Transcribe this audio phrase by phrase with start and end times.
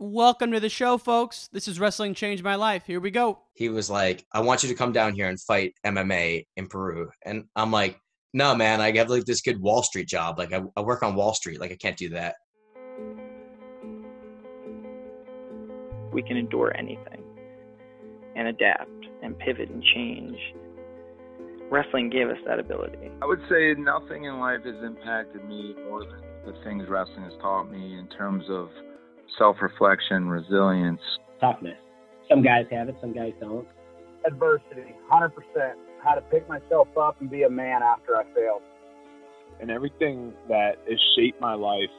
[0.00, 1.48] Welcome to the show, folks.
[1.50, 2.84] This is Wrestling Changed My Life.
[2.86, 3.40] Here we go.
[3.54, 7.10] He was like, I want you to come down here and fight MMA in Peru.
[7.24, 7.98] And I'm like,
[8.32, 10.38] no, man, I have like this good Wall Street job.
[10.38, 11.60] Like, I, I work on Wall Street.
[11.60, 12.36] Like, I can't do that.
[16.12, 17.24] We can endure anything
[18.36, 20.38] and adapt and pivot and change.
[21.72, 23.10] Wrestling gave us that ability.
[23.20, 27.32] I would say nothing in life has impacted me more than the things wrestling has
[27.42, 28.68] taught me in terms of
[29.36, 31.00] self reflection, resilience,
[31.40, 31.78] toughness.
[32.28, 33.66] Some guys have it, some guys don't.
[34.26, 35.30] Adversity, 100%.
[36.02, 38.62] How to pick myself up and be a man after I failed.
[39.60, 41.90] And everything that has shaped my life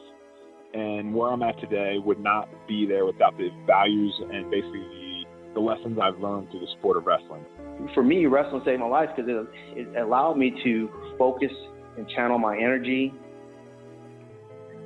[0.73, 5.23] and where I'm at today would not be there without the values and basically the,
[5.55, 7.43] the lessons I've learned through the sport of wrestling.
[7.93, 11.51] For me, wrestling saved my life because it, it allowed me to focus
[11.97, 13.13] and channel my energy.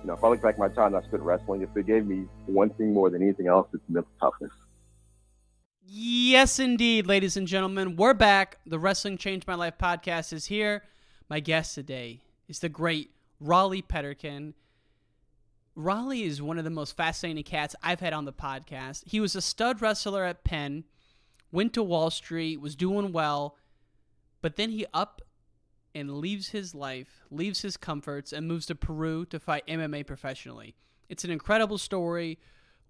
[0.00, 2.24] You know, if I look back my time I spent wrestling, if it gave me
[2.46, 4.52] one thing more than anything else, it's mental toughness.
[5.84, 7.96] Yes, indeed, ladies and gentlemen.
[7.96, 8.58] We're back.
[8.64, 10.84] The Wrestling Changed My Life podcast is here.
[11.28, 13.10] My guest today is the great
[13.44, 14.54] Rollie Petterkin.
[15.76, 19.02] Rollie is one of the most fascinating cats I've had on the podcast.
[19.06, 20.84] He was a stud wrestler at Penn,
[21.52, 23.56] went to Wall Street, was doing well,
[24.40, 25.20] but then he up
[25.94, 30.74] and leaves his life, leaves his comforts, and moves to Peru to fight MMA professionally.
[31.08, 32.38] It's an incredible story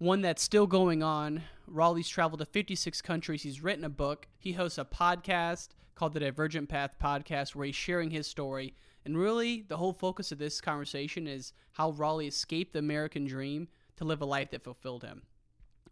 [0.01, 1.43] one that's still going on.
[1.71, 3.43] Rollie's traveled to 56 countries.
[3.43, 4.27] He's written a book.
[4.39, 8.73] He hosts a podcast called the Divergent Path Podcast where he's sharing his story.
[9.05, 13.67] And really, the whole focus of this conversation is how Rollie escaped the American dream
[13.97, 15.21] to live a life that fulfilled him.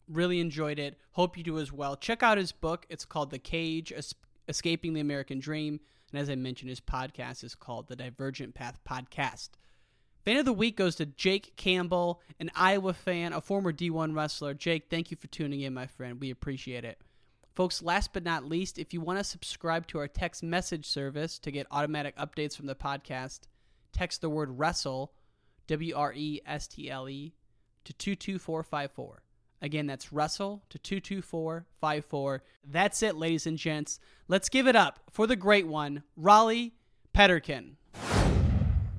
[0.08, 0.98] Really enjoyed it.
[1.12, 1.96] Hope you do as well.
[1.96, 2.88] Check out his book.
[2.90, 3.94] It's called The Cage
[4.48, 5.80] Escaping the American Dream.
[6.12, 9.50] And as I mentioned, his podcast is called the Divergent Path Podcast.
[10.26, 14.54] Fan of the week goes to Jake Campbell, an Iowa fan, a former D1 wrestler.
[14.54, 16.20] Jake, thank you for tuning in, my friend.
[16.20, 17.00] We appreciate it.
[17.56, 21.40] Folks, last but not least, if you want to subscribe to our text message service
[21.40, 23.42] to get automatic updates from the podcast,
[23.92, 25.14] text the word wrestle,
[25.68, 27.34] W R E S T L E,
[27.86, 29.24] to 22454.
[29.62, 32.44] Again, that's wrestle to 22454.
[32.64, 34.00] That's it, ladies and gents.
[34.30, 36.72] Let's give it up for the great one, Rollie
[37.14, 37.76] Petterkin.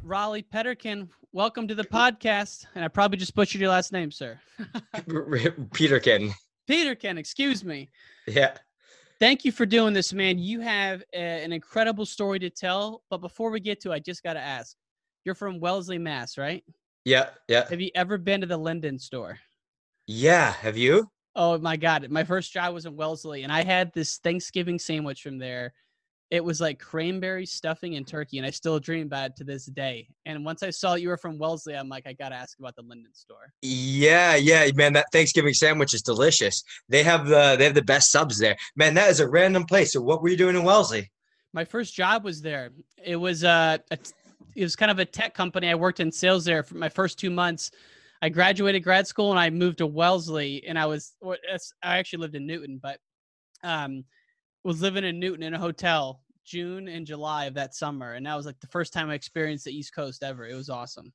[0.04, 2.66] Rollie Petterkin, welcome to the podcast.
[2.75, 4.38] And I probably just butchered your last name, sir.
[5.72, 6.34] Peterkin.
[6.66, 7.88] Peterkin, excuse me.
[8.26, 8.54] Yeah.
[9.19, 10.38] Thank you for doing this, man.
[10.38, 13.03] You have a, an incredible story to tell.
[13.09, 14.76] But before we get to, it, I just got to ask.
[15.25, 16.65] You're from Wellesley, Mass, right?
[17.06, 17.66] Yeah, yeah.
[17.70, 19.38] Have you ever been to the Linden store?
[20.12, 20.53] Yeah.
[20.53, 21.09] Have you?
[21.37, 22.09] Oh my God!
[22.10, 25.72] My first job was in Wellesley, and I had this Thanksgiving sandwich from there
[26.31, 29.66] it was like cranberry stuffing and turkey, and I still dream about it to this
[29.66, 30.09] day.
[30.26, 32.82] And once I saw you were from Wellesley, I'm like, I gotta ask about the
[32.82, 33.53] Linden store.
[33.62, 36.62] Yeah, yeah, man, that Thanksgiving sandwich is delicious.
[36.88, 38.94] They have the they have the best subs there, man.
[38.94, 39.93] That is a random place.
[39.93, 41.10] So, what were you doing in Wellesley?
[41.53, 42.70] My first job was there.
[43.03, 43.99] It was uh, a,
[44.54, 45.69] it was kind of a tech company.
[45.69, 47.72] I worked in sales there for my first two months.
[48.22, 52.34] I graduated grad school and I moved to Wellesley, and I was I actually lived
[52.34, 52.98] in Newton, but
[53.64, 54.04] um
[54.64, 58.36] was living in Newton in a hotel June and July of that summer, and that
[58.36, 60.47] was like the first time I experienced the East Coast ever.
[60.47, 61.12] It was awesome.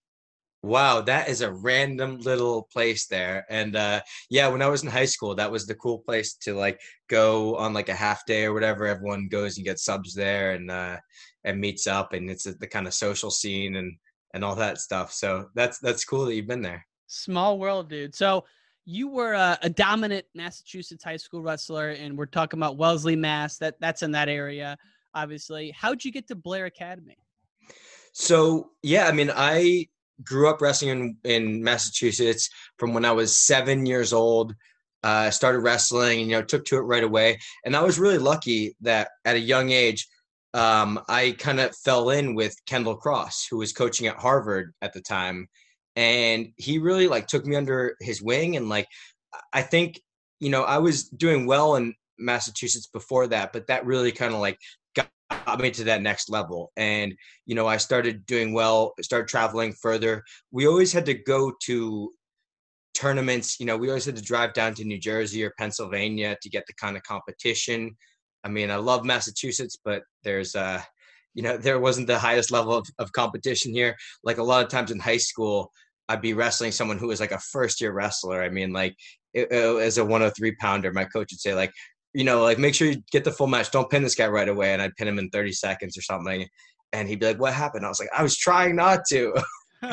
[0.64, 3.46] Wow, that is a random little place there.
[3.50, 4.02] And uh
[4.32, 7.56] yeah, when I was in high school, that was the cool place to like go
[7.58, 8.88] on like a half day or whatever.
[8.88, 10.98] Everyone goes and gets subs there and uh
[11.44, 13.96] and meets up and it's the kind of social scene and
[14.34, 15.14] and all that stuff.
[15.14, 16.86] So that's that's cool that you've been there.
[17.16, 18.14] Small world, dude.
[18.14, 18.44] So
[18.86, 23.58] you were a, a, dominant Massachusetts high school wrestler, and we're talking about Wellesley, Mass.
[23.58, 24.78] That that's in that area,
[25.14, 25.72] obviously.
[25.72, 27.18] How'd you get to Blair Academy?
[28.12, 29.88] So yeah, I mean, I
[30.24, 34.54] grew up wrestling in, in Massachusetts from when I was seven years old.
[35.02, 37.40] I uh, started wrestling, and, you know, took to it right away.
[37.64, 40.08] And I was really lucky that at a young age,
[40.54, 44.94] um, I kind of fell in with Kendall Cross, who was coaching at Harvard at
[44.94, 45.48] the time
[45.96, 48.88] and he really like took me under his wing and like
[49.54, 50.00] i think
[50.40, 54.40] you know i was doing well in massachusetts before that but that really kind of
[54.40, 54.58] like
[54.96, 57.14] got me to that next level and
[57.46, 62.12] you know i started doing well started traveling further we always had to go to
[62.96, 63.60] tournaments.
[63.60, 66.66] You know, we always had to drive down to New Jersey or Pennsylvania to get
[66.66, 67.96] the kind of competition.
[68.44, 70.82] I mean, I love Massachusetts, but there's uh,
[71.34, 73.96] you know, there wasn't the highest level of, of competition here.
[74.24, 75.72] Like a lot of times in high school,
[76.10, 78.44] I'd be wrestling someone who was like a first year wrestler.
[78.44, 78.96] I mean, like
[79.34, 81.72] it, it, as a 103 pounder, my coach would say like,
[82.14, 83.72] you know, like make sure you get the full match.
[83.72, 84.74] Don't pin this guy right away.
[84.74, 86.48] And I'd pin him in 30 seconds or something.
[86.94, 87.86] And he'd be like, what happened?
[87.86, 89.34] I was like, I was trying not to.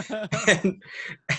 [0.49, 0.83] and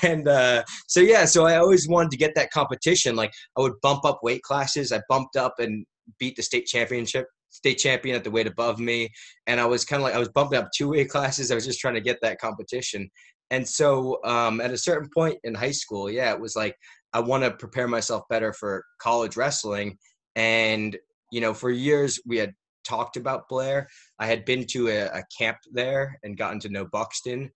[0.02, 3.16] and uh, so yeah, so I always wanted to get that competition.
[3.16, 4.92] Like I would bump up weight classes.
[4.92, 5.86] I bumped up and
[6.20, 9.10] beat the state championship, state champion at the weight above me,
[9.48, 11.52] and I was kind of like I was bumping up two weight classes.
[11.52, 13.10] I was just trying to get that competition.
[13.54, 16.76] And so um, at a certain point in high school, yeah, it was like
[17.14, 19.98] I want to prepare myself better for college wrestling.
[20.36, 20.98] And
[21.32, 22.54] you know, for years we had
[22.84, 23.88] talked about Blair.
[24.18, 27.52] I had been to a, a camp there and gotten to know Buxton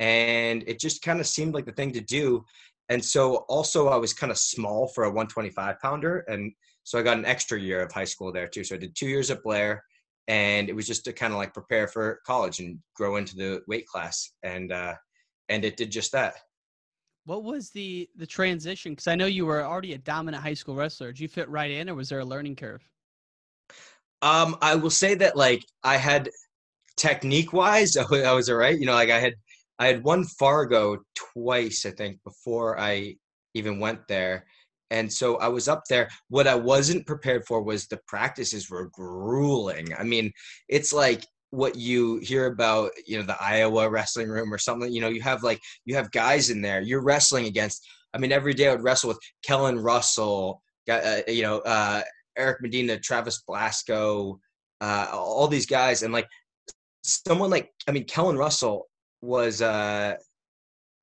[0.00, 2.44] and it just kind of seemed like the thing to do.
[2.88, 6.52] And so also I was kind of small for a 125 pounder, and
[6.84, 8.62] so I got an extra year of high school there too.
[8.62, 9.82] So I did two years at Blair,
[10.28, 13.62] and it was just to kind of like prepare for college and grow into the
[13.66, 14.94] weight class, and uh,
[15.48, 16.36] and it did just that.
[17.24, 18.92] What was the the transition?
[18.92, 21.08] Because I know you were already a dominant high school wrestler.
[21.08, 22.88] Did you fit right in, or was there a learning curve?
[24.22, 26.30] Um, I will say that like I had
[26.96, 28.78] technique wise, I was all right.
[28.78, 29.34] You know, like I had
[29.78, 33.16] I had won Fargo twice, I think, before I
[33.54, 34.46] even went there.
[34.90, 36.08] And so I was up there.
[36.28, 39.88] What I wasn't prepared for was the practices were grueling.
[39.98, 40.32] I mean,
[40.68, 41.24] it's like
[41.56, 44.92] what you hear about, you know, the Iowa wrestling room or something.
[44.92, 47.86] You know, you have like, you have guys in there you're wrestling against.
[48.12, 52.02] I mean, every day I would wrestle with Kellen Russell, uh, you know, uh,
[52.36, 54.38] Eric Medina, Travis Blasco,
[54.80, 56.02] uh, all these guys.
[56.02, 56.26] And like
[57.02, 58.86] someone like, I mean, Kellen Russell
[59.22, 60.14] was uh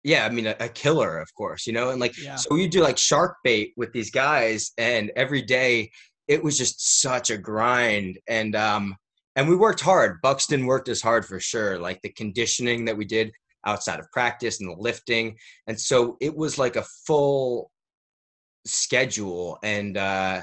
[0.03, 2.35] yeah, I mean a, a, killer, of course, you know, and like yeah.
[2.35, 5.89] so you do like shark bait with these guys, and every day
[6.27, 8.95] it was just such a grind, and um,
[9.35, 10.21] and we worked hard.
[10.21, 13.31] Buxton worked as hard for sure, like the conditioning that we did
[13.65, 15.37] outside of practice and the lifting,
[15.67, 17.71] and so it was like a full
[18.65, 20.41] schedule, and uh,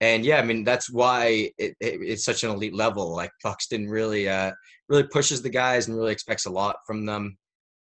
[0.00, 3.14] and yeah, I mean that's why it, it, it's such an elite level.
[3.14, 4.52] Like Buxton really, uh,
[4.88, 7.36] really pushes the guys and really expects a lot from them.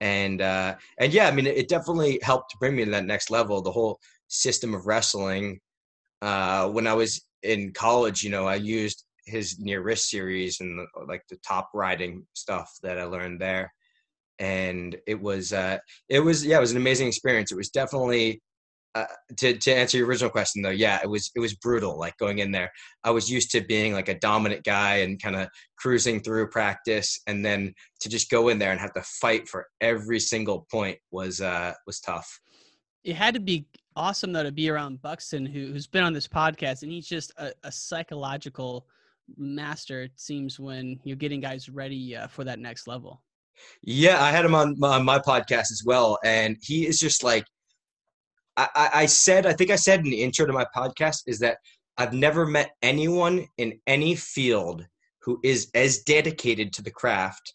[0.02, 3.30] And uh, and yeah, I mean it definitely helped to bring me to that next
[3.30, 3.62] level.
[3.62, 5.60] The whole system of wrestling.
[6.22, 10.80] Uh, when I was in college, you know, I used his near wrist series and
[10.80, 13.72] the, like the top riding stuff that I learned there.
[14.40, 17.52] And it was, uh, it was, yeah, it was an amazing experience.
[17.52, 18.42] It was definitely
[18.96, 19.06] uh,
[19.38, 21.98] to to answer your original question though, yeah, it was it was brutal.
[21.98, 22.72] Like going in there,
[23.04, 25.48] I was used to being like a dominant guy and kind of
[25.78, 29.68] cruising through practice, and then to just go in there and have to fight for
[29.80, 32.40] every single point was uh was tough.
[33.04, 36.28] It had to be awesome though to be around Buxton, who who's been on this
[36.28, 38.88] podcast, and he's just a, a psychological
[39.38, 40.04] master.
[40.04, 43.22] It seems when you're getting guys ready uh, for that next level.
[43.84, 47.24] Yeah, I had him on my, on my podcast as well, and he is just
[47.24, 47.44] like
[48.58, 51.58] I, I said, I think I said in the intro to my podcast is that
[51.98, 54.86] I've never met anyone in any field
[55.22, 57.54] who is as dedicated to the craft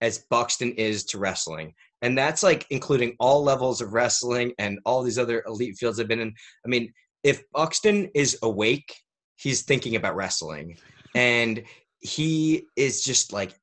[0.00, 1.74] as Buxton is to wrestling.
[2.02, 6.08] And that's like including all levels of wrestling and all these other elite fields I've
[6.08, 6.32] been in.
[6.64, 6.92] I mean,
[7.22, 8.94] if Buxton is awake,
[9.36, 10.78] he's thinking about wrestling.
[11.14, 11.62] And
[12.00, 13.54] he is just like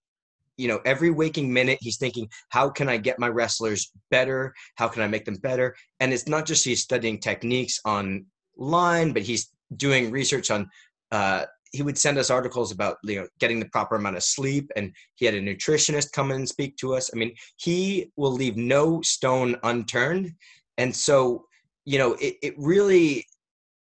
[0.57, 4.53] you know every waking minute he's thinking how can i get my wrestlers better?
[4.75, 5.75] How can i make them better?
[6.00, 10.69] And it's not just he's studying techniques online but he's doing research on
[11.12, 14.72] uh, he would send us articles about you know getting the proper amount of sleep.
[14.75, 17.10] And he had a nutritionist come and speak to us.
[17.13, 20.33] I mean he will leave no stone unturned.
[20.77, 21.45] And so
[21.86, 23.25] you know it, it really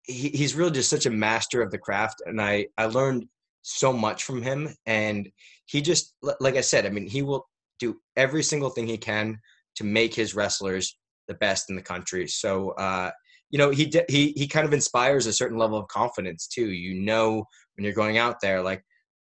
[0.06, 2.22] he, he's really just such a master of the craft.
[2.26, 3.28] And i i learned
[3.64, 5.30] so much from him and
[5.66, 7.48] he just like I said, I mean, he will
[7.80, 9.40] do every single thing he can
[9.76, 12.28] to make his wrestlers the best in the country.
[12.28, 13.12] So uh,
[13.50, 16.72] you know, he he he kind of inspires a certain level of confidence too.
[16.72, 18.84] You know, when you're going out there, like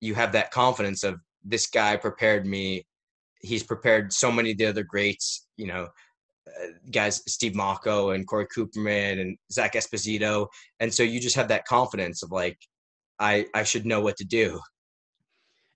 [0.01, 2.87] you have that confidence of this guy prepared me.
[3.41, 5.47] He's prepared so many of the other greats.
[5.57, 5.89] You know,
[6.47, 10.49] uh, guys Steve Mocco and Corey Cooperman and Zach Esposito,
[10.81, 12.59] and so you just have that confidence of like,
[13.19, 14.61] I I should know what to do.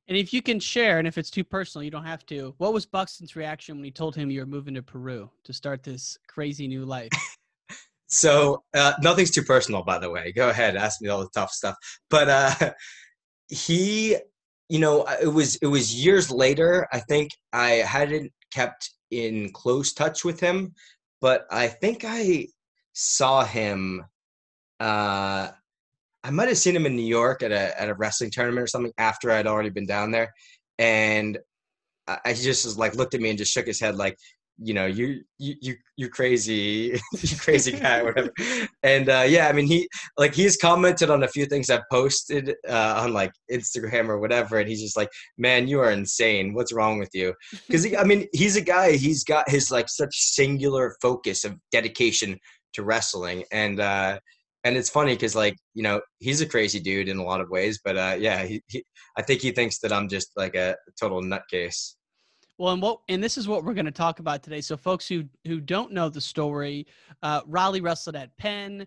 [0.09, 2.55] And if you can share, and if it's too personal, you don't have to.
[2.59, 5.83] What was Buxton's reaction when he told him you were moving to Peru to start
[5.83, 7.13] this crazy new life?
[8.09, 10.33] so uh, nothing's too personal, by the way.
[10.33, 11.77] Go ahead, ask me all the tough stuff.
[12.11, 12.73] But uh,
[13.49, 14.17] he,
[14.69, 16.89] you know, it was it was years later.
[16.93, 20.75] I think I hadn't kept in close touch with him,
[21.21, 22.49] but I think I
[22.93, 24.05] saw him.
[24.81, 25.51] Uh,
[26.25, 28.69] I might have seen him in New York at a at a wrestling tournament or
[28.69, 30.33] something after I'd already been down there,
[30.79, 31.39] and
[32.09, 34.17] I, just was like looked at me and just shook his head like,
[34.59, 38.31] you know, you you you you crazy, you crazy guy, whatever.
[38.83, 39.89] And uh, yeah, I mean, he
[40.19, 44.59] like he's commented on a few things I've posted uh, on like Instagram or whatever,
[44.59, 46.55] and he's just like, man, you are insane.
[46.55, 47.35] What's wrong with you?
[47.67, 48.93] Because I mean, he's a guy.
[48.93, 52.39] He's got his like such singular focus of dedication
[52.75, 54.19] to wrestling, and uh,
[54.65, 57.51] and it's funny because like you know he's a crazy dude in a lot of
[57.51, 58.85] ways, but uh, yeah, he, he
[59.17, 61.95] I think he thinks that I'm just like a total nutcase.
[62.59, 64.61] Well, and what and this is what we're going to talk about today.
[64.61, 66.87] So, folks who who don't know the story,
[67.23, 68.87] uh, Rollie wrestled at Penn,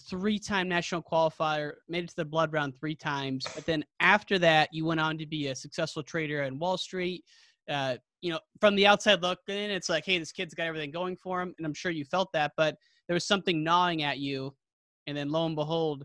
[0.00, 3.46] three-time national qualifier, made it to the blood round three times.
[3.54, 7.22] But then after that, you went on to be a successful trader in Wall Street.
[7.70, 10.90] Uh, you know, from the outside looking in, it's like, hey, this kid's got everything
[10.90, 12.52] going for him, and I'm sure you felt that.
[12.56, 12.76] But
[13.06, 14.54] there was something gnawing at you,
[15.06, 16.04] and then lo and behold,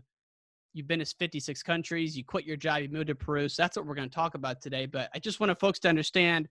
[0.74, 2.16] you've been to 56 countries.
[2.16, 3.48] You quit your job, you moved to Peru.
[3.48, 4.86] So that's what we're going to talk about today.
[4.86, 6.48] But I just want folks to understand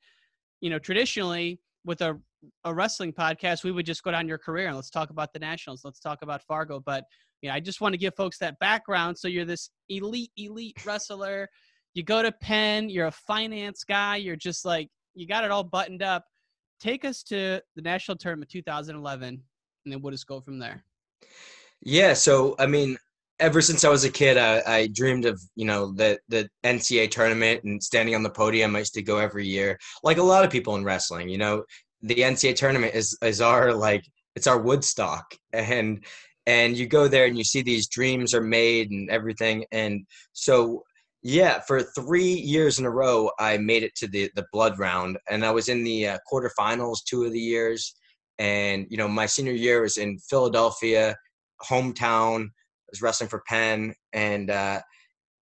[0.62, 2.20] you know, traditionally with a
[2.66, 5.40] a wrestling podcast, we would just go down your career and let's talk about the
[5.40, 6.80] Nationals, let's talk about Fargo.
[6.80, 7.04] But
[7.42, 9.18] yeah, I just want to give folks that background.
[9.18, 11.50] So you're this elite, elite wrestler.
[11.94, 15.64] You go to Penn, you're a finance guy, you're just like you got it all
[15.64, 16.26] buttoned up.
[16.80, 19.42] Take us to the national tournament 2011, and
[19.86, 20.84] then we'll just go from there.
[21.82, 22.98] Yeah, so I mean,
[23.40, 27.12] ever since I was a kid, I, I, dreamed of you know the the NCAA
[27.12, 28.76] tournament and standing on the podium.
[28.76, 31.30] I used to go every year, like a lot of people in wrestling.
[31.30, 31.64] You know,
[32.02, 34.04] the NCAA tournament is is our like
[34.36, 36.04] it's our Woodstock, and
[36.46, 39.66] and you go there and you see these dreams are made and everything.
[39.72, 40.84] And so
[41.24, 45.18] yeah, for three years in a row, I made it to the the blood round,
[45.30, 47.94] and I was in the uh, quarterfinals two of the years.
[48.40, 51.16] And you know, my senior year was in Philadelphia,
[51.64, 52.50] hometown
[52.88, 54.80] I was wrestling for Penn, and uh,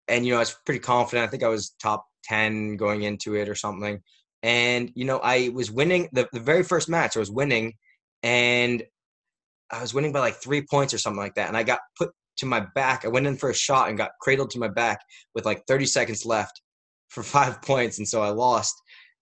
[0.09, 1.29] and you know I was pretty confident.
[1.29, 4.01] I think I was top ten going into it or something.
[4.43, 7.17] And you know I was winning the the very first match.
[7.17, 7.75] I was winning,
[8.23, 8.83] and
[9.71, 11.49] I was winning by like three points or something like that.
[11.49, 13.05] And I got put to my back.
[13.05, 15.01] I went in for a shot and got cradled to my back
[15.35, 16.63] with like 30 seconds left
[17.09, 18.75] for five points, and so I lost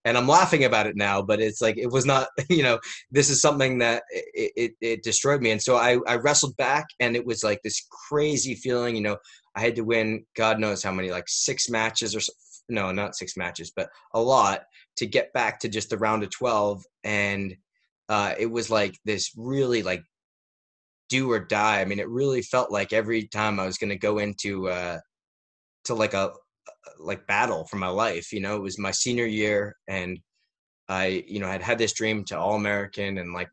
[0.05, 2.79] and I'm laughing about it now, but it's like it was not, you know,
[3.11, 5.51] this is something that it, it, it, destroyed me.
[5.51, 8.95] And so I, I wrestled back, and it was like this crazy feeling.
[8.95, 9.17] You know,
[9.55, 12.19] I had to win God knows how many, like six matches or
[12.69, 14.63] no, not six matches, but a lot
[14.97, 16.83] to get back to just the round of twelve.
[17.03, 17.55] And
[18.09, 20.03] uh, it was like this really like
[21.09, 21.79] do or die.
[21.79, 24.99] I mean, it really felt like every time I was going to go into uh,
[25.85, 26.31] to like a
[27.03, 28.31] like battle for my life.
[28.31, 30.19] You know, it was my senior year, and
[30.89, 33.49] I, you know, had had this dream to All American, and like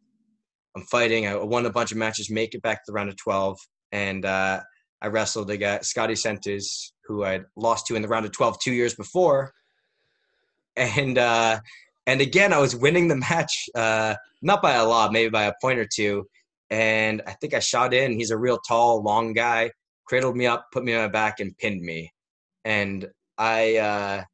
[0.76, 1.26] I'm fighting.
[1.26, 3.58] I won a bunch of matches, make it back to the round of 12,
[3.92, 4.60] and uh,
[5.02, 8.72] I wrestled against Scotty Sentes, who I'd lost to in the round of 12 two
[8.72, 9.52] years before,
[10.76, 11.60] and uh,
[12.06, 15.54] and again I was winning the match, uh, not by a lot, maybe by a
[15.60, 16.26] point or two,
[16.70, 18.12] and I think I shot in.
[18.12, 19.70] He's a real tall, long guy,
[20.06, 22.12] cradled me up, put me on my back, and pinned me
[22.64, 23.06] and
[23.40, 24.24] I, uh,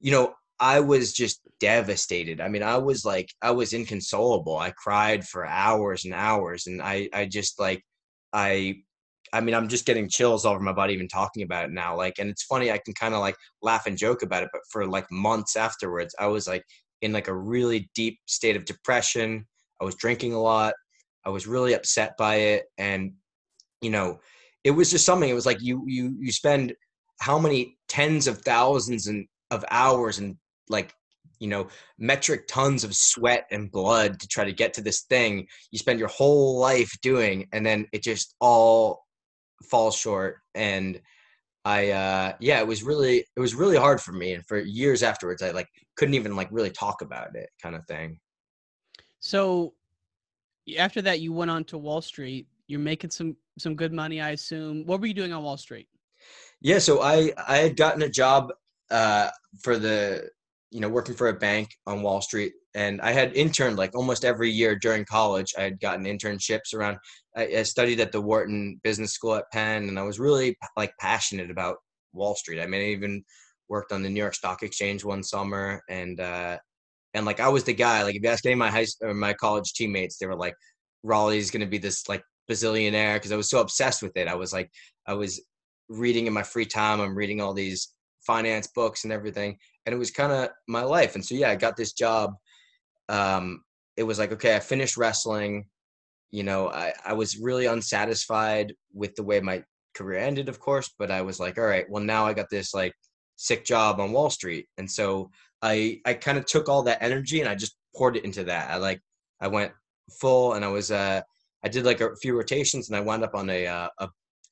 [0.00, 2.40] you know, I was just devastated.
[2.40, 4.56] I mean, I was like, I was inconsolable.
[4.56, 7.84] I cried for hours and hours, and I, I just like,
[8.32, 8.76] I,
[9.34, 11.94] I mean, I'm just getting chills all over my body even talking about it now.
[11.94, 14.62] Like, and it's funny, I can kind of like laugh and joke about it, but
[14.70, 16.64] for like months afterwards, I was like
[17.02, 19.46] in like a really deep state of depression.
[19.78, 20.72] I was drinking a lot.
[21.26, 23.12] I was really upset by it, and
[23.82, 24.20] you know,
[24.64, 25.28] it was just something.
[25.28, 26.74] It was like you, you, you spend
[27.20, 30.36] how many tens of thousands and of hours and
[30.68, 30.94] like
[31.40, 31.66] you know
[31.98, 35.98] metric tons of sweat and blood to try to get to this thing you spend
[35.98, 39.04] your whole life doing and then it just all
[39.68, 41.00] falls short and
[41.64, 45.02] i uh yeah it was really it was really hard for me and for years
[45.02, 45.68] afterwards i like
[46.00, 48.18] couldn't even like really talk about it kind of thing.
[49.18, 49.74] So
[50.78, 52.46] after that you went on to wall street.
[52.68, 54.86] You're making some some good money i assume.
[54.86, 55.88] What were you doing on wall street
[56.60, 58.52] yeah, so I I had gotten a job
[58.90, 59.30] uh,
[59.62, 60.28] for the
[60.70, 64.24] you know working for a bank on Wall Street, and I had interned like almost
[64.24, 65.54] every year during college.
[65.58, 66.98] I had gotten internships around.
[67.36, 70.92] I, I studied at the Wharton Business School at Penn, and I was really like
[71.00, 71.76] passionate about
[72.12, 72.60] Wall Street.
[72.60, 73.24] I mean, I even
[73.68, 76.58] worked on the New York Stock Exchange one summer, and uh,
[77.14, 78.02] and like I was the guy.
[78.02, 80.54] Like if you ask any of my high or my college teammates, they were like,
[81.02, 84.28] "Rollie's going to be this like bazillionaire," because I was so obsessed with it.
[84.28, 84.70] I was like,
[85.06, 85.40] I was
[85.90, 87.00] reading in my free time.
[87.00, 87.92] I'm reading all these
[88.26, 91.14] finance books and everything, and it was kind of my life.
[91.16, 92.32] And so yeah, I got this job.
[93.10, 93.62] Um,
[93.96, 95.66] it was like okay, I finished wrestling.
[96.30, 99.62] you know, I, I was really unsatisfied with the way my
[99.94, 102.72] career ended, of course, but I was like, all right, well, now I got this
[102.74, 102.94] like
[103.36, 104.66] sick job on Wall Street.
[104.78, 105.30] And so
[105.62, 108.70] I, I kind of took all that energy and I just poured it into that.
[108.70, 109.00] I like,
[109.40, 109.72] I went
[110.20, 111.20] full and I was, uh,
[111.64, 114.08] I did like a few rotations and I wound up on a, uh, a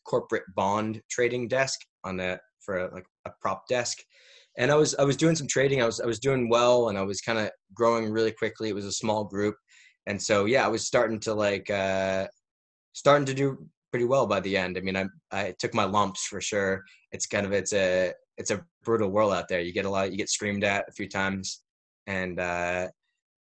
[0.08, 3.98] corporate bond trading desk on that for a, like a prop desk.
[4.56, 5.82] And I was, I was doing some trading.
[5.82, 8.68] I was, I was doing well and I was kind of growing really quickly.
[8.68, 9.54] It was a small group
[10.08, 12.26] and so yeah, I was starting to like uh,
[12.94, 14.76] starting to do pretty well by the end.
[14.76, 16.82] I mean, I I took my lumps for sure.
[17.12, 19.60] It's kind of it's a it's a brutal world out there.
[19.60, 21.62] You get a lot, you get screamed at a few times,
[22.06, 22.88] and uh,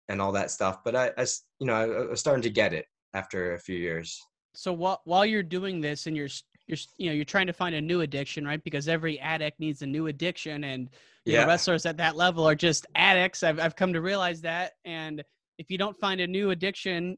[0.07, 0.77] and all that stuff.
[0.85, 1.25] But I, I
[1.59, 4.17] you know, I, I was starting to get it after a few years.
[4.55, 6.29] So while while you're doing this and you're
[6.67, 8.63] you're you know you're trying to find a new addiction, right?
[8.63, 10.89] Because every addict needs a new addiction, and
[11.25, 11.41] yeah.
[11.41, 13.43] know, wrestlers at that level are just addicts.
[13.43, 15.23] I've I've come to realize that, and
[15.57, 17.17] if you don't find a new addiction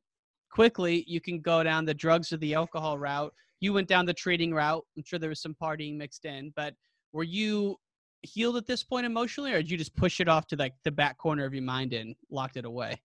[0.52, 3.34] quickly, you can go down the drugs or the alcohol route.
[3.60, 4.84] You went down the trading route.
[4.98, 6.74] I'm sure there was some partying mixed in, but
[7.14, 7.78] were you
[8.22, 10.92] healed at this point emotionally, or did you just push it off to like the
[10.92, 13.02] back corner of your mind and locked it away?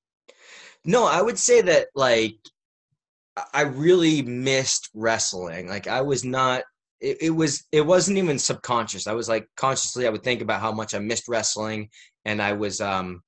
[0.85, 2.39] No, I would say that like
[3.55, 5.69] I really missed wrestling.
[5.69, 6.63] Like I was not
[7.01, 9.07] it, it, was it wasn't even subconscious.
[9.07, 11.89] I was like consciously I would think about how much I missed wrestling
[12.25, 13.23] and I was um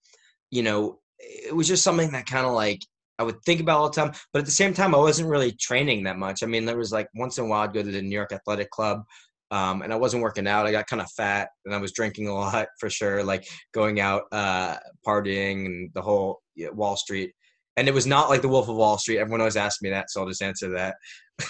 [0.50, 2.80] you know it was just something that kind of like
[3.18, 4.12] I would think about all the time.
[4.32, 6.42] But at the same time, I wasn't really training that much.
[6.42, 8.32] I mean, there was like once in a while I'd go to the New York
[8.32, 9.04] Athletic Club.
[9.52, 10.66] Um, and I wasn't working out.
[10.66, 13.22] I got kind of fat, and I was drinking a lot for sure.
[13.22, 17.32] Like going out, uh, partying, and the whole you know, Wall Street.
[17.76, 19.18] And it was not like the Wolf of Wall Street.
[19.18, 20.96] Everyone always asks me that, so I'll just answer that.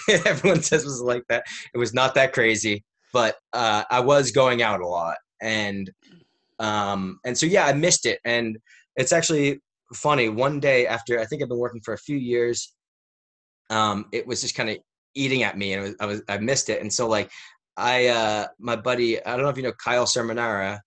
[0.25, 1.43] Everyone says it was like that.
[1.73, 5.91] It was not that crazy, but uh, I was going out a lot, and
[6.59, 8.19] um, and so yeah, I missed it.
[8.23, 8.57] And
[8.95, 9.61] it's actually
[9.93, 10.29] funny.
[10.29, 12.73] One day after I think I've been working for a few years,
[13.69, 14.77] um, it was just kind of
[15.15, 16.81] eating at me, and was, I was I missed it.
[16.81, 17.29] And so like
[17.77, 20.79] I uh, my buddy, I don't know if you know Kyle Sermonara.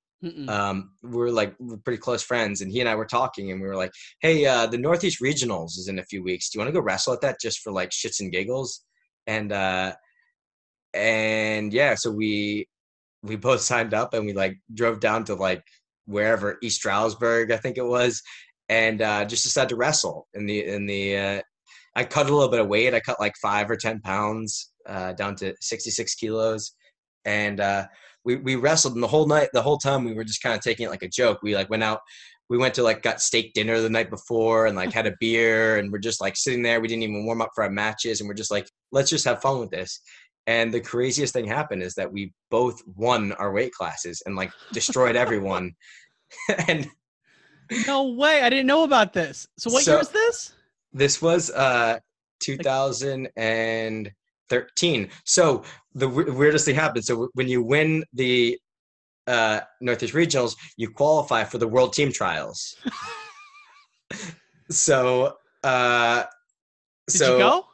[0.49, 3.61] Um, we we're like we're pretty close friends, and he and I were talking, and
[3.61, 6.51] we were like, "Hey, uh, the Northeast Regionals is in a few weeks.
[6.51, 8.85] Do you want to go wrestle at that just for like shits and giggles?"
[9.27, 9.95] And uh,
[10.95, 12.69] and yeah, so we
[13.23, 15.63] we both signed up, and we like drove down to like
[16.07, 18.23] wherever East Stroudsburg, I think it was,
[18.69, 21.17] and uh, just decided to wrestle in the in the.
[21.17, 21.43] Uh,
[21.95, 22.95] I cut a little bit of weight.
[22.95, 26.73] I cut like five or ten pounds uh, down to sixty six kilos,
[27.25, 27.87] and uh,
[28.27, 28.95] we we wrestled.
[28.95, 31.05] And the whole night, the whole time, we were just kind of taking it like
[31.05, 31.39] a joke.
[31.43, 32.01] We like went out.
[32.51, 35.79] We went to like got steak dinner the night before and like had a beer
[35.79, 36.81] and we're just like sitting there.
[36.81, 39.41] We didn't even warm up for our matches and we're just like, let's just have
[39.41, 40.01] fun with this.
[40.47, 44.53] And the craziest thing happened is that we both won our weight classes and like
[44.73, 45.73] destroyed everyone.
[46.69, 46.89] and
[47.89, 49.49] no way, I didn't know about this.
[49.59, 50.53] So what so, year was this?
[50.93, 51.99] This was uh
[54.49, 55.09] 2013.
[55.25, 55.63] So
[55.95, 57.05] the w- weirdest thing happened.
[57.05, 58.59] So when you win the
[59.27, 62.77] uh, Northeast Regionals, you qualify for the World Team Trials.
[64.71, 66.25] so uh,
[67.09, 67.67] Did so you go?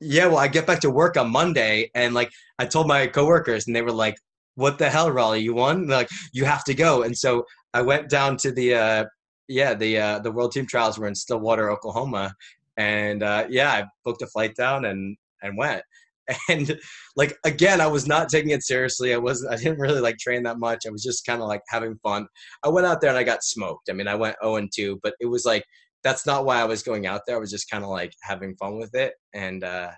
[0.00, 3.66] yeah, well, I get back to work on Monday, and like I told my coworkers,
[3.66, 4.16] and they were like,
[4.54, 5.42] "What the hell, Rollie?
[5.42, 5.86] You won?
[5.86, 9.04] like, you have to go." And so I went down to the uh,
[9.48, 12.34] yeah the uh, the World Team Trials were in Stillwater, Oklahoma,
[12.76, 15.82] and uh, yeah, I booked a flight down and and went.
[16.48, 16.78] And
[17.16, 19.14] like again, I was not taking it seriously.
[19.14, 19.52] I wasn't.
[19.52, 20.84] I didn't really like train that much.
[20.86, 22.26] I was just kind of like having fun.
[22.62, 23.90] I went out there and I got smoked.
[23.90, 25.64] I mean, I went 0 and 2, but it was like
[26.02, 27.36] that's not why I was going out there.
[27.36, 29.90] I was just kind of like having fun with it, and uh,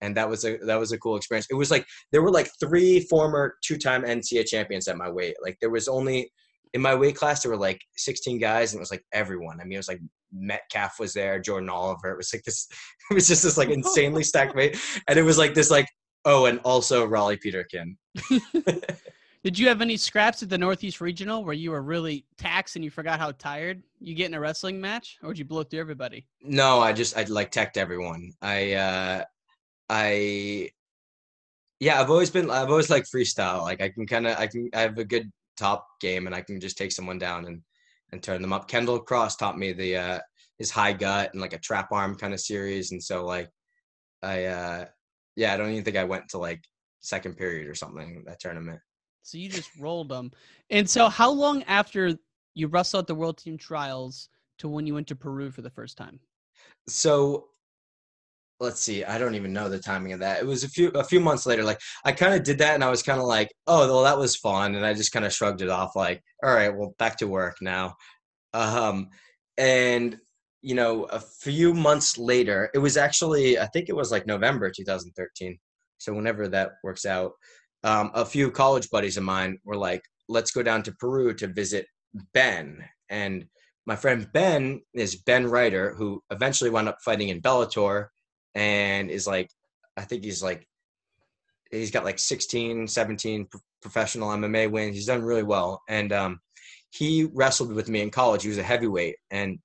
[0.00, 1.46] and that was a that was a cool experience.
[1.50, 5.36] It was like there were like three former two time NCAA champions at my weight.
[5.42, 6.30] Like there was only
[6.74, 9.60] in my weight class there were like 16 guys, and it was like everyone.
[9.60, 10.00] I mean, it was like
[10.32, 12.10] Metcalf was there, Jordan Oliver.
[12.10, 12.68] It was like this.
[13.10, 14.78] It was just this like insanely stacked weight,
[15.08, 15.88] and it was like this like
[16.24, 17.96] oh, and also rollie Peterkin.
[19.42, 22.84] Did you have any scraps at the Northeast Regional where you were really taxed and
[22.84, 25.80] you forgot how tired you get in a wrestling match, or did you blow through
[25.80, 26.26] everybody?
[26.42, 28.32] No, I just I like teched everyone.
[28.42, 29.24] I uh
[29.88, 30.70] I
[31.80, 33.62] yeah, I've always been I've always like freestyle.
[33.62, 36.40] Like I can kind of I can I have a good top game and I
[36.40, 37.62] can just take someone down and
[38.12, 38.66] and turn them up.
[38.66, 40.18] Kendall Cross taught me the uh
[40.58, 43.50] his high gut and like a trap arm kind of series, and so like
[44.22, 44.84] I uh
[45.36, 46.64] yeah I don't even think I went to like
[47.00, 48.80] second period or something that tournament.
[49.22, 50.32] So you just rolled them.
[50.70, 52.16] And so how long after
[52.54, 55.70] you wrestled at the World Team Trials to when you went to Peru for the
[55.70, 56.18] first time?
[56.88, 57.49] So
[58.60, 60.40] let's see, I don't even know the timing of that.
[60.40, 61.64] It was a few a few months later.
[61.64, 64.18] Like I kind of did that and I was kind of like, "Oh, well that
[64.18, 67.16] was fun." And I just kind of shrugged it off like, "All right, well back
[67.18, 67.94] to work now."
[68.54, 69.08] Um
[69.58, 70.18] and
[70.62, 74.70] you know, a few months later, it was actually, I think it was like November
[74.70, 75.58] 2013.
[75.98, 77.32] So whenever that works out,
[77.82, 81.46] um, a few college buddies of mine were like, let's go down to Peru to
[81.46, 81.86] visit
[82.34, 82.84] Ben.
[83.08, 83.46] And
[83.86, 88.08] my friend Ben is Ben Ryder, who eventually wound up fighting in Bellator
[88.54, 89.50] and is like,
[89.96, 90.66] I think he's like,
[91.70, 93.48] he's got like 16, 17
[93.80, 94.96] professional MMA wins.
[94.96, 95.82] He's done really well.
[95.88, 96.40] And um,
[96.90, 98.42] he wrestled with me in college.
[98.42, 99.16] He was a heavyweight.
[99.30, 99.58] And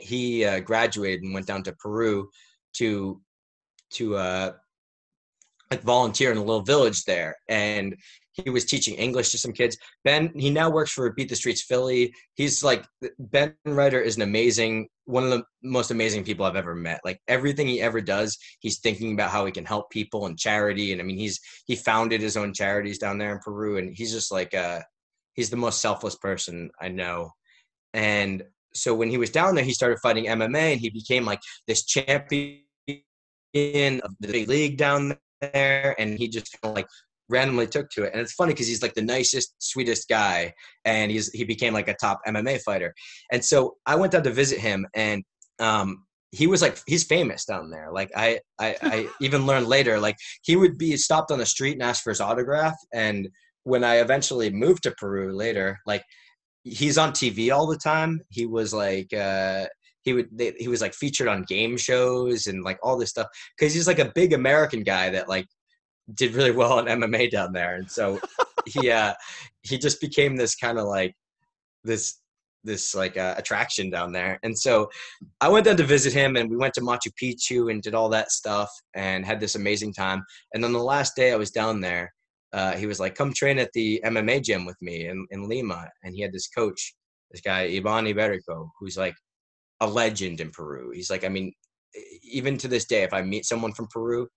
[0.00, 2.30] he uh, graduated and went down to Peru
[2.74, 3.20] to
[3.90, 4.52] to uh,
[5.70, 7.96] like volunteer in a little village there, and
[8.44, 9.76] he was teaching English to some kids.
[10.04, 12.12] Ben, he now works for Beat the Streets Philly.
[12.34, 12.84] He's like
[13.18, 17.00] Ben Ryder is an amazing, one of the most amazing people I've ever met.
[17.04, 20.92] Like everything he ever does, he's thinking about how he can help people and charity.
[20.92, 24.12] And I mean, he's he founded his own charities down there in Peru, and he's
[24.12, 24.80] just like uh,
[25.34, 27.32] he's the most selfless person I know.
[27.94, 31.40] And so when he was down there, he started fighting MMA, and he became like
[31.66, 32.60] this champion
[33.54, 36.86] of the league down there, and he just like
[37.28, 38.12] randomly took to it.
[38.12, 40.52] And it's funny because he's like the nicest, sweetest guy,
[40.84, 42.94] and he's he became like a top MMA fighter.
[43.32, 45.22] And so I went down to visit him, and
[45.58, 47.90] um, he was like he's famous down there.
[47.92, 51.74] Like I, I, I even learned later, like he would be stopped on the street
[51.74, 52.76] and ask for his autograph.
[52.92, 53.28] And
[53.64, 56.02] when I eventually moved to Peru later, like
[56.64, 58.20] he's on TV all the time.
[58.30, 59.66] He was like uh,
[60.02, 63.28] he would they, he was like featured on game shows and like all this stuff
[63.58, 65.46] because he's like a big American guy that like
[66.14, 68.20] did really well in MMA down there, and so
[68.66, 69.14] he uh,
[69.62, 71.14] he just became this kind of like
[71.84, 72.18] this
[72.64, 74.38] this like uh, attraction down there.
[74.42, 74.88] And so
[75.40, 78.08] I went down to visit him and we went to Machu Picchu and did all
[78.10, 80.22] that stuff and had this amazing time.
[80.52, 82.12] And then the last day I was down there,
[82.52, 85.88] uh, he was like, come train at the MMA gym with me in, in Lima.
[86.02, 86.94] And he had this coach,
[87.30, 89.14] this guy, Ivan Iberico, who's like
[89.80, 90.90] a legend in Peru.
[90.92, 91.52] He's like, I mean,
[92.22, 94.28] even to this day, if I meet someone from Peru,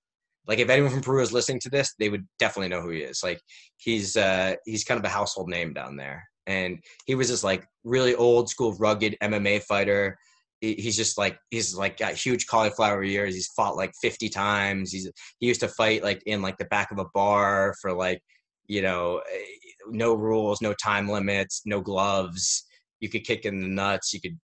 [0.47, 2.99] like if anyone from Peru is listening to this, they would definitely know who he
[2.99, 3.21] is.
[3.23, 3.41] Like
[3.77, 7.65] he's uh, he's kind of a household name down there, and he was this like
[7.83, 10.17] really old school, rugged MMA fighter.
[10.61, 13.33] He's just like he's like got huge cauliflower ears.
[13.33, 14.91] He's fought like fifty times.
[14.91, 18.21] He's he used to fight like in like the back of a bar for like
[18.67, 19.43] you know eh,
[19.89, 22.65] no rules, no time limits, no gloves.
[22.99, 24.13] You could kick in the nuts.
[24.13, 24.37] You could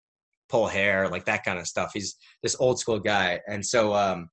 [0.50, 1.92] pull hair, like that kind of stuff.
[1.94, 4.30] He's this old school guy, and so um,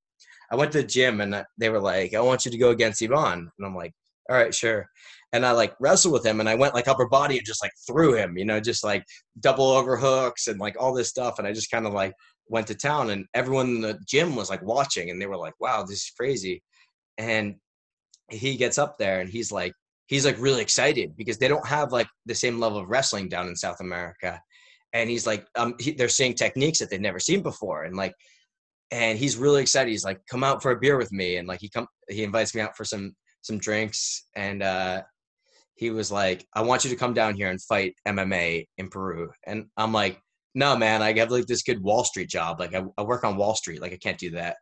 [0.53, 3.03] I went to the gym and they were like, "I want you to go against
[3.03, 3.93] Ivan," and I'm like,
[4.31, 4.87] "All right, sure."
[5.33, 7.73] And I like wrestled with him, and I went like upper body and just like
[7.87, 9.05] threw him, you know, just like
[9.41, 12.13] double over hooks and like all this stuff, and I just kind of like
[12.49, 15.55] went to town, and everyone in the gym was like watching, and they were like,
[15.61, 16.63] "Wow, this is crazy,"
[17.19, 17.57] and
[18.33, 19.73] he gets up there and he's like
[20.07, 23.49] he's like really excited because they don't have like the same level of wrestling down
[23.49, 24.41] in South America.
[24.93, 27.85] And he's like um he, they're seeing techniques that they've never seen before.
[27.85, 28.15] And like
[28.93, 31.61] and he's really excited he's like come out for a beer with me and like
[31.61, 35.03] he come he invites me out for some some drinks and uh
[35.75, 39.29] he was like i want you to come down here and fight mma in peru
[39.47, 40.21] and i'm like
[40.55, 43.37] no man i have like this good wall street job like i, I work on
[43.37, 44.57] wall street like i can't do that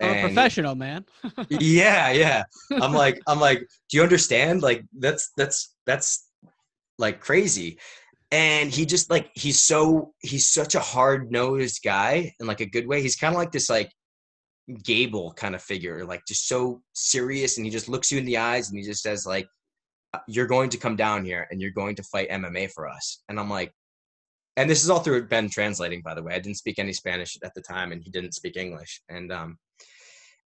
[0.00, 1.04] I'm a professional, man.
[1.48, 2.44] yeah, yeah.
[2.80, 3.58] I'm like, I'm like,
[3.90, 4.62] do you understand?
[4.62, 6.24] Like, that's that's that's
[6.98, 7.80] like crazy
[8.30, 12.66] and he just like he's so he's such a hard nosed guy in like a
[12.66, 13.00] good way.
[13.00, 13.90] He's kind of like this like
[14.84, 18.36] Gable kind of figure, like just so serious, and he just looks you in the
[18.36, 19.46] eyes and he just says like,
[20.12, 23.22] uh, "You're going to come down here and you're going to fight MMA for us."
[23.30, 23.72] And I'm like,
[24.58, 26.34] and this is all through Ben translating, by the way.
[26.34, 29.56] I didn't speak any Spanish at the time, and he didn't speak English, and um,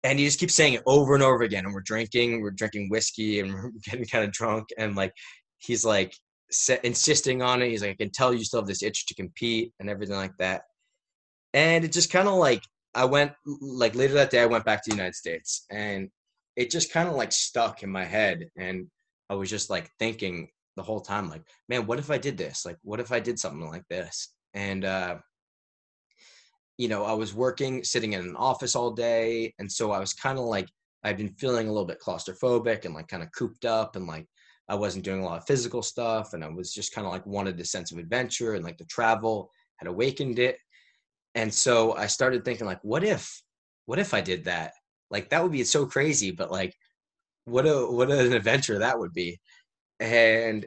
[0.03, 1.65] and he just keeps saying it over and over again.
[1.65, 5.13] And we're drinking, we're drinking whiskey, and we're getting kind of drunk, and like
[5.57, 6.13] he's like
[6.83, 7.69] insisting on it.
[7.69, 10.35] He's like, I can tell you still have this itch to compete and everything like
[10.39, 10.63] that.
[11.53, 14.83] And it just kind of like, I went, like later that day, I went back
[14.83, 16.09] to the United States and
[16.55, 18.49] it just kind of like stuck in my head.
[18.57, 18.87] And
[19.29, 22.65] I was just like thinking the whole time, like, man, what if I did this?
[22.65, 24.33] Like, what if I did something like this?
[24.53, 25.17] And, uh,
[26.77, 29.53] you know, I was working, sitting in an office all day.
[29.59, 30.67] And so I was kind of like,
[31.03, 34.27] I've been feeling a little bit claustrophobic and like kind of cooped up and like
[34.69, 37.25] I wasn't doing a lot of physical stuff and I was just kind of like
[37.25, 40.57] wanted the sense of adventure and like the travel had awakened it.
[41.35, 43.41] And so I started thinking like, what if,
[43.85, 44.73] what if I did that?
[45.09, 46.75] Like that would be so crazy, but like
[47.45, 49.39] what a what an adventure that would be.
[49.99, 50.65] And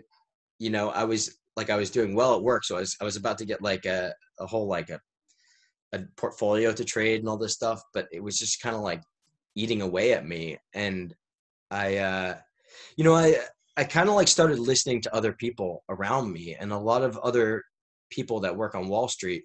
[0.59, 3.05] you know, I was like I was doing well at work, so I was I
[3.05, 5.01] was about to get like a a whole like a
[5.93, 9.03] a portfolio to trade and all this stuff, but it was just kind of like
[9.55, 10.59] eating away at me.
[10.75, 11.15] And
[11.71, 12.37] I uh
[12.97, 13.37] you know, I
[13.77, 17.19] I kind of like started listening to other people around me, and a lot of
[17.19, 17.63] other
[18.11, 19.45] people that work on Wall Street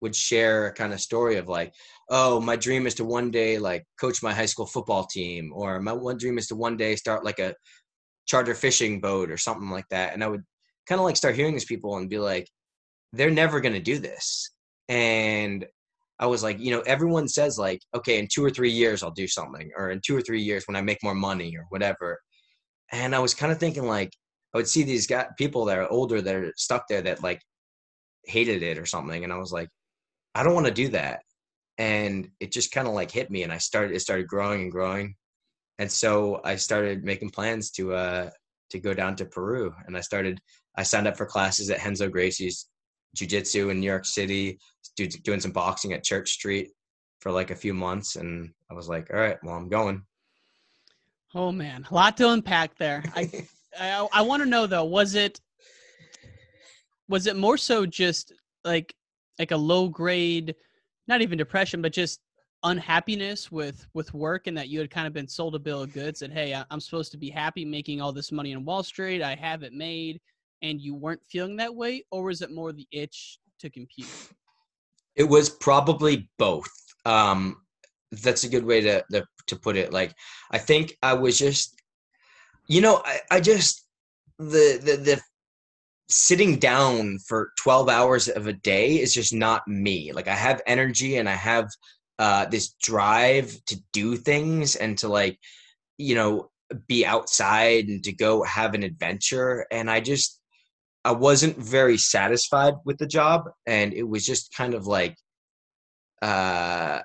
[0.00, 1.72] would share a kind of story of like,
[2.10, 5.80] oh, my dream is to one day like coach my high school football team, or
[5.80, 7.54] my one dream is to one day start like a
[8.26, 10.12] charter fishing boat or something like that.
[10.12, 10.42] And I would
[10.86, 12.48] kind of like start hearing these people and be like,
[13.12, 14.50] they're never going to do this.
[14.88, 15.66] And
[16.18, 19.10] I was like, you know, everyone says like, okay, in two or three years I'll
[19.10, 22.20] do something, or in two or three years when I make more money or whatever.
[22.94, 24.12] And I was kind of thinking like,
[24.54, 27.42] I would see these people that are older that are stuck there that like
[28.24, 29.68] hated it or something, and I was like,
[30.34, 31.22] I don't want to do that.
[31.76, 33.96] And it just kind of like hit me, and I started.
[33.96, 35.16] It started growing and growing,
[35.80, 38.30] and so I started making plans to uh
[38.70, 40.38] to go down to Peru, and I started.
[40.76, 42.68] I signed up for classes at Renzo Gracie's
[43.16, 44.58] jiu-jitsu in New York City,
[44.96, 46.70] doing some boxing at Church Street
[47.20, 50.04] for like a few months, and I was like, all right, well, I'm going.
[51.34, 53.02] Oh man, a lot to unpack there.
[53.14, 53.46] I
[53.80, 55.40] I, I want to know though, was it
[57.08, 58.32] was it more so just
[58.64, 58.94] like
[59.38, 60.54] like a low grade,
[61.08, 62.20] not even depression, but just
[62.62, 65.92] unhappiness with with work and that you had kind of been sold a bill of
[65.92, 69.22] goods that hey i'm supposed to be happy making all this money in wall street.
[69.22, 70.20] I have it made.
[70.62, 72.04] And you weren't feeling that way?
[72.10, 74.08] Or was it more the itch to compete?
[75.14, 76.70] It was probably both.
[77.04, 77.58] Um
[78.22, 80.14] that's a good way to, to to put it like
[80.50, 81.80] i think i was just
[82.66, 83.84] you know i, I just
[84.38, 85.22] the, the the
[86.08, 90.12] sitting down for 12 hours of a day is just not me.
[90.12, 91.68] Like i have energy and i have
[92.18, 95.38] uh this drive to do things and to like
[95.98, 96.50] you know
[96.86, 99.66] be outside and to go have an adventure.
[99.70, 100.40] And i just
[101.04, 103.48] i wasn't very satisfied with the job.
[103.66, 105.16] And it was just kind of like
[106.22, 107.00] uh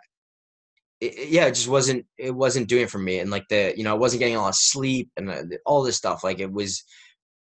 [1.02, 3.92] it, yeah, it just wasn't it wasn't doing for me, and like the you know
[3.92, 6.24] I wasn't getting a lot of sleep and all this stuff.
[6.24, 6.84] Like it was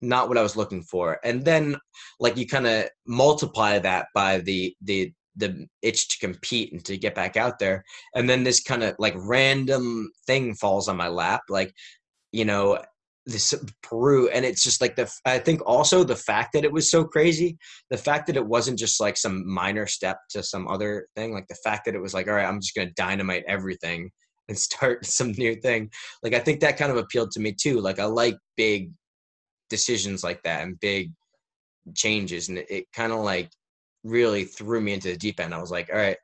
[0.01, 1.19] not what I was looking for.
[1.23, 1.77] And then
[2.19, 6.97] like you kind of multiply that by the the the itch to compete and to
[6.97, 7.83] get back out there,
[8.15, 11.73] and then this kind of like random thing falls on my lap, like
[12.31, 12.79] you know
[13.25, 15.11] this Peru, and it's just like the.
[15.25, 17.57] I think also the fact that it was so crazy,
[17.89, 21.47] the fact that it wasn't just like some minor step to some other thing, like
[21.47, 24.11] the fact that it was like, all right, I'm just gonna dynamite everything
[24.49, 25.89] and start some new thing.
[26.21, 27.79] Like I think that kind of appealed to me too.
[27.79, 28.91] Like I like big
[29.69, 31.11] decisions like that and big
[31.95, 33.49] changes, and it, it kind of like
[34.03, 35.53] really threw me into the deep end.
[35.53, 36.17] I was like, all right,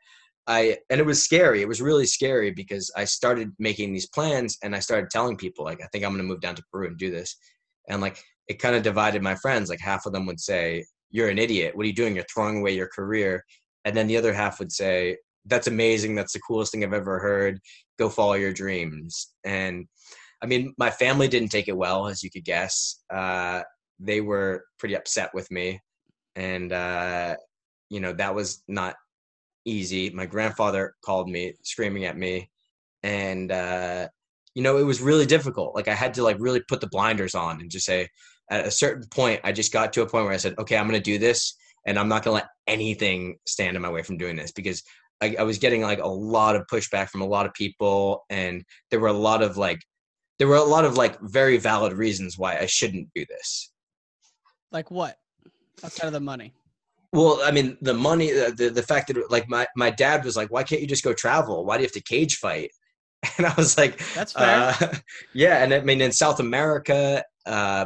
[0.49, 1.61] I and it was scary.
[1.61, 5.63] It was really scary because I started making these plans and I started telling people
[5.63, 7.37] like I think I'm going to move down to Peru and do this.
[7.87, 9.69] And like it kind of divided my friends.
[9.69, 11.77] Like half of them would say, "You're an idiot.
[11.77, 12.15] What are you doing?
[12.15, 13.45] You're throwing away your career."
[13.85, 16.15] And then the other half would say, "That's amazing.
[16.15, 17.59] That's the coolest thing I've ever heard.
[17.99, 19.85] Go follow your dreams." And
[20.41, 23.03] I mean, my family didn't take it well, as you could guess.
[23.13, 23.61] Uh,
[23.99, 25.79] they were pretty upset with me,
[26.35, 27.35] and uh,
[27.89, 28.95] you know that was not
[29.69, 30.09] easy.
[30.09, 32.49] My grandfather called me screaming at me,
[33.03, 34.07] and uh,
[34.55, 35.75] you know it was really difficult.
[35.75, 38.09] Like I had to like really put the blinders on and just say.
[38.51, 40.87] At a certain point, I just got to a point where I said, "Okay, I'm
[40.87, 41.55] going to do this,
[41.85, 44.81] and I'm not going to let anything stand in my way from doing this because
[45.21, 48.63] I, I, was getting like a lot of pushback from a lot of people, and
[48.89, 49.81] there were a lot of like,
[50.37, 53.71] there were a lot of like very valid reasons why I shouldn't do this.
[54.71, 55.17] Like what?
[55.83, 56.53] Outside of the money.
[57.11, 60.51] Well, I mean, the money, the the fact that like my my dad was like,
[60.51, 61.65] "Why can't you just go travel?
[61.65, 62.71] Why do you have to cage fight?"
[63.37, 64.95] And I was like, "That's fair." Uh,
[65.33, 67.85] yeah, and I mean, in South America, uh,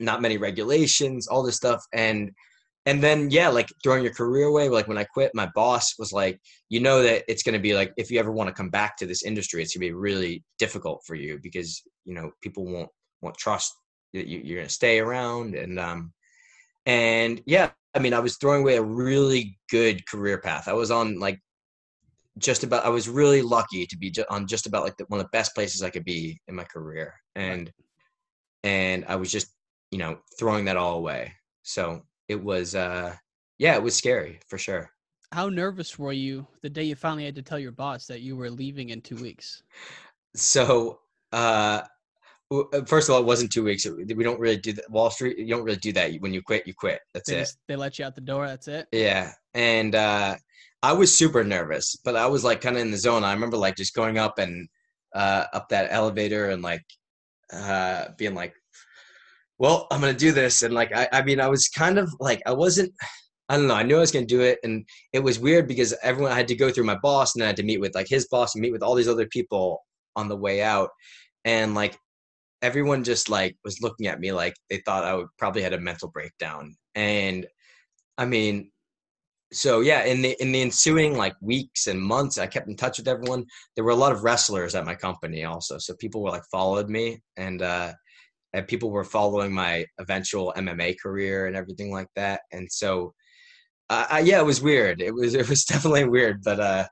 [0.00, 2.32] not many regulations, all this stuff, and
[2.84, 4.68] and then yeah, like throwing your career away.
[4.68, 7.74] Like when I quit, my boss was like, "You know that it's going to be
[7.74, 9.94] like if you ever want to come back to this industry, it's going to be
[9.94, 13.72] really difficult for you because you know people won't won't trust
[14.14, 16.12] that you, you're going to stay around." And um,
[16.86, 20.68] and yeah, I mean, I was throwing away a really good career path.
[20.68, 21.40] I was on like
[22.38, 22.84] just about.
[22.84, 25.54] I was really lucky to be on just about like the, one of the best
[25.54, 27.72] places I could be in my career, and
[28.64, 29.48] and I was just
[29.90, 31.32] you know throwing that all away.
[31.62, 33.16] So it was, uh
[33.58, 34.90] yeah, it was scary for sure.
[35.32, 38.36] How nervous were you the day you finally had to tell your boss that you
[38.36, 39.62] were leaving in two weeks?
[40.34, 41.00] So
[41.32, 41.82] uh uh,
[42.86, 43.86] first of all, it wasn't two weeks.
[43.86, 44.90] We don't really do that.
[44.90, 45.38] Wall Street.
[45.38, 46.12] You don't really do that.
[46.20, 47.00] When you quit, you quit.
[47.12, 47.40] That's they it.
[47.40, 48.46] Just, they let you out the door.
[48.46, 48.86] That's it.
[48.92, 50.36] Yeah, and uh,
[50.82, 53.24] I was super nervous, but I was like kind of in the zone.
[53.24, 54.68] I remember like just going up and
[55.14, 56.84] uh, up that elevator and like
[57.52, 58.54] uh, being like,
[59.58, 62.42] "Well, I'm gonna do this." And like, I, I mean, I was kind of like,
[62.46, 62.92] I wasn't.
[63.48, 63.74] I don't know.
[63.74, 66.48] I knew I was gonna do it, and it was weird because everyone I had
[66.48, 68.54] to go through my boss, and then I had to meet with like his boss
[68.54, 70.90] and meet with all these other people on the way out,
[71.44, 71.98] and like
[72.62, 75.80] everyone just like was looking at me like they thought I would probably had a
[75.80, 76.76] mental breakdown.
[76.94, 77.46] And
[78.18, 78.70] I mean,
[79.52, 82.98] so yeah, in the in the ensuing like weeks and months, I kept in touch
[82.98, 83.46] with everyone.
[83.74, 86.88] There were a lot of wrestlers at my company also, so people were like followed
[86.88, 87.92] me, and uh,
[88.52, 92.40] and people were following my eventual MMA career and everything like that.
[92.52, 93.14] And so,
[93.90, 95.00] uh, yeah, it was weird.
[95.00, 96.86] It was it was definitely weird, but uh,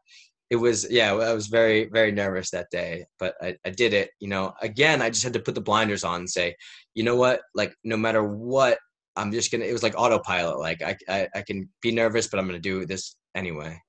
[0.51, 4.11] it was yeah, I was very very nervous that day, but I, I did it.
[4.21, 6.55] You know, again, I just had to put the blinders on and say,
[6.95, 8.79] you know what, like no matter what
[9.17, 9.65] I'm just gonna.
[9.65, 10.59] It was like autopilot.
[10.59, 13.81] Like I, I, I can be nervous, but I'm gonna do this anyway.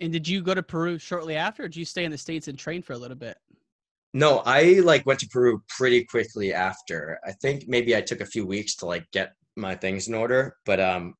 [0.00, 2.48] And did you go to Peru shortly after, or did you stay in the states
[2.48, 3.36] and train for a little bit?
[4.14, 7.20] No, I like went to Peru pretty quickly after.
[7.24, 10.56] I think maybe I took a few weeks to like get my things in order,
[10.64, 11.14] but um,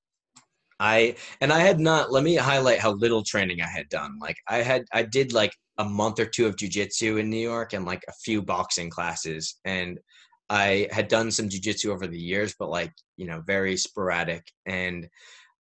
[0.81, 2.11] I and I had not.
[2.11, 4.19] Let me highlight how little training I had done.
[4.21, 7.75] Like I had, I did like a month or two of jujitsu in New York
[7.75, 10.01] and like a few boxing classes, and
[10.49, 14.43] I had done some jujitsu over the years, but like you know, very sporadic.
[14.65, 15.07] And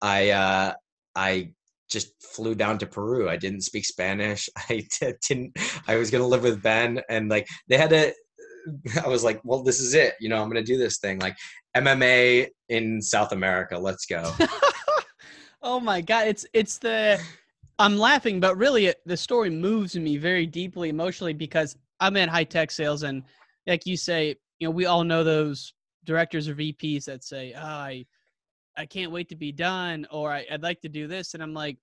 [0.02, 0.74] I uh,
[1.16, 1.54] I
[1.90, 3.28] just flew down to Peru.
[3.28, 4.50] I didn't speak Spanish.
[4.70, 4.86] I
[5.28, 5.58] didn't.
[5.88, 8.14] I was gonna live with Ben, and like they had a.
[9.04, 10.14] I was like, well, this is it.
[10.20, 11.18] You know, I'm gonna do this thing.
[11.20, 11.36] Like
[11.76, 13.78] MMA in South America.
[13.78, 14.32] Let's go.
[15.68, 17.22] oh my god, it's it's the.
[17.80, 22.28] I'm laughing, but really, it, the story moves me very deeply emotionally because I'm in
[22.28, 23.22] high tech sales, and
[23.68, 25.74] like you say, you know, we all know those
[26.06, 28.06] directors or VPs that say, oh, I,
[28.78, 31.34] I can't wait to be done, or I, would like to do this.
[31.34, 31.78] And I'm like,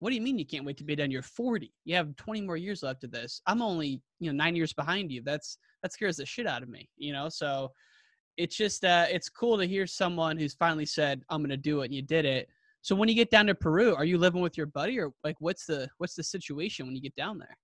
[0.00, 1.10] what do you mean you can't wait to be done?
[1.10, 1.72] You're 40.
[1.84, 3.42] You have 20 more years left of this.
[3.46, 5.22] I'm only, you know, nine years behind you.
[5.22, 7.28] That's, that scares the shit out of me, you know?
[7.28, 7.72] So
[8.36, 11.86] it's just, uh, it's cool to hear someone who's finally said, I'm to do it
[11.86, 12.48] and you did it.
[12.88, 15.36] So when you get down to Peru, are you living with your buddy or like,
[15.40, 17.54] what's the, what's the situation when you get down there?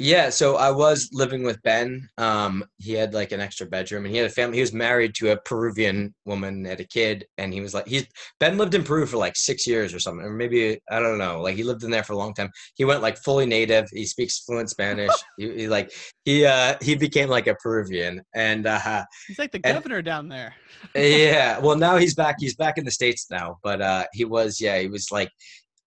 [0.00, 2.08] Yeah, so I was living with Ben.
[2.18, 4.58] Um, he had like an extra bedroom, and he had a family.
[4.58, 8.06] He was married to a Peruvian woman, had a kid, and he was like, he's
[8.38, 11.40] Ben lived in Peru for like six years or something, or maybe I don't know.
[11.42, 12.50] Like he lived in there for a long time.
[12.76, 13.88] He went like fully native.
[13.90, 15.10] He speaks fluent Spanish.
[15.36, 15.90] he, he, like
[16.24, 20.28] he uh he became like a Peruvian, and uh, he's like the governor and, down
[20.28, 20.54] there.
[20.94, 22.36] yeah, well now he's back.
[22.38, 25.30] He's back in the states now, but uh, he was yeah, he was like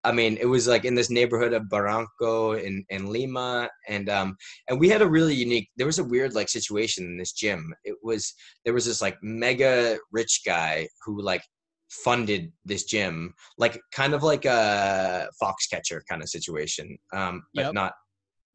[0.03, 4.35] I mean, it was like in this neighborhood of Barranco in, in Lima, and um,
[4.67, 5.69] and we had a really unique.
[5.77, 7.73] There was a weird like situation in this gym.
[7.83, 8.33] It was
[8.65, 11.43] there was this like mega rich guy who like
[11.89, 17.73] funded this gym, like kind of like a Foxcatcher kind of situation, um, but yep.
[17.73, 17.93] not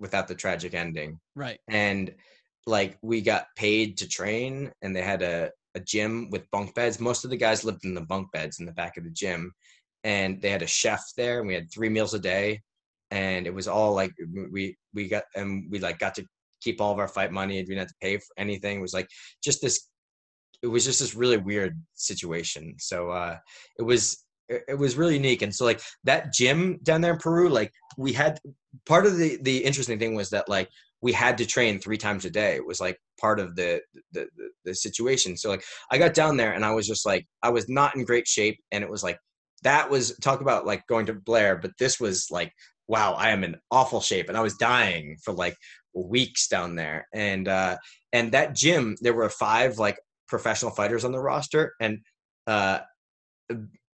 [0.00, 1.20] without the tragic ending.
[1.36, 1.60] Right.
[1.68, 2.12] And
[2.66, 6.98] like we got paid to train, and they had a a gym with bunk beds.
[6.98, 9.52] Most of the guys lived in the bunk beds in the back of the gym
[10.06, 12.62] and they had a chef there and we had three meals a day.
[13.10, 14.12] And it was all like
[14.52, 16.24] we we got and we like got to
[16.60, 18.78] keep all of our fight money and we didn't have to pay for anything.
[18.78, 19.08] It was like
[19.42, 19.88] just this
[20.62, 22.74] it was just this really weird situation.
[22.78, 23.36] So uh
[23.78, 25.42] it was it was really unique.
[25.42, 28.38] And so like that gym down there in peru like we had
[28.86, 30.68] part of the the interesting thing was that like
[31.00, 32.54] we had to train three times a day.
[32.54, 33.80] It was like part of the,
[34.12, 35.36] the the the situation.
[35.36, 38.04] So like i got down there and i was just like i was not in
[38.04, 39.18] great shape and it was like
[39.66, 42.52] that was talk about like going to Blair, but this was like,
[42.86, 45.56] wow, I am in awful shape, and I was dying for like
[45.92, 47.08] weeks down there.
[47.12, 47.76] And uh,
[48.12, 49.98] and that gym, there were five like
[50.28, 51.98] professional fighters on the roster, and
[52.46, 52.80] uh,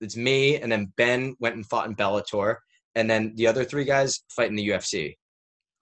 [0.01, 2.55] it's me, and then Ben went and fought in Bellator,
[2.95, 5.17] and then the other three guys fight in the UFC.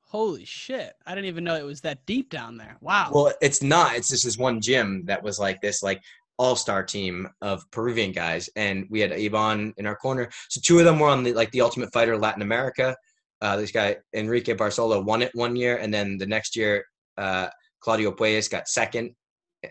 [0.02, 0.93] Holy shit!
[1.06, 2.76] I didn't even know it was that deep down there.
[2.82, 3.12] Wow.
[3.13, 3.95] Well, it's not.
[3.95, 6.02] It's just this one gym that was like this, like
[6.38, 10.30] all-star team of Peruvian guys, and we had Ivan in our corner.
[10.50, 12.95] So two of them were on the like the Ultimate Fighter Latin America.
[13.41, 16.86] Uh, this guy Enrique Barzola won it one year, and then the next year
[17.17, 17.47] uh,
[17.82, 19.15] Claudio Puelles got second,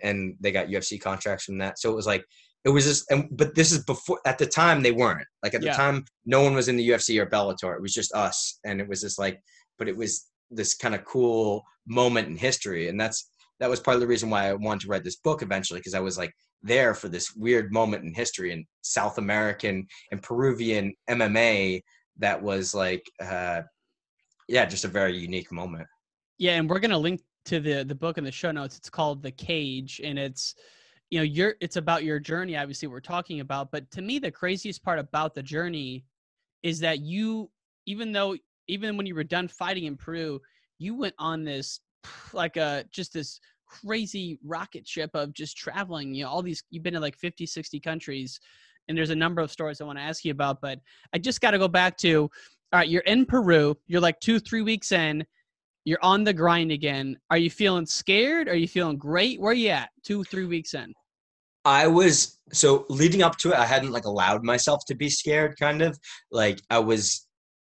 [0.03, 1.79] and they got UFC contracts from that.
[1.79, 2.25] So it was like
[2.65, 5.61] it was just, and, but this is before at the time they weren't like at
[5.61, 5.77] the yeah.
[5.77, 7.77] time no one was in the UFC or Bellator.
[7.77, 9.41] It was just us, and it was just like,
[9.79, 13.95] but it was this kind of cool moment in history, and that's that was part
[13.95, 16.33] of the reason why I wanted to write this book eventually because I was like
[16.63, 21.83] there for this weird moment in history in South American and Peruvian MMA
[22.19, 23.63] that was like uh
[24.49, 25.87] yeah just a very unique moment.
[26.39, 28.77] Yeah and we're gonna link to the the book in the show notes.
[28.77, 30.55] It's called the cage and it's
[31.11, 34.31] you know you're it's about your journey obviously we're talking about but to me the
[34.31, 36.05] craziest part about the journey
[36.63, 37.51] is that you
[37.87, 40.41] even though even when you were done fighting in peru
[40.79, 41.81] you went on this
[42.33, 46.83] like a just this crazy rocket ship of just traveling you know all these you've
[46.83, 48.41] been to like 50 60 countries
[48.89, 50.79] and there's a number of stories i want to ask you about but
[51.13, 52.31] i just got to go back to
[52.73, 55.25] all right you're in peru you're like two three weeks in
[55.85, 59.55] you're on the grind again are you feeling scared are you feeling great where are
[59.55, 60.93] you at two three weeks in
[61.67, 65.59] I was so leading up to it, I hadn't like allowed myself to be scared,
[65.59, 65.99] kind of
[66.31, 67.27] like I was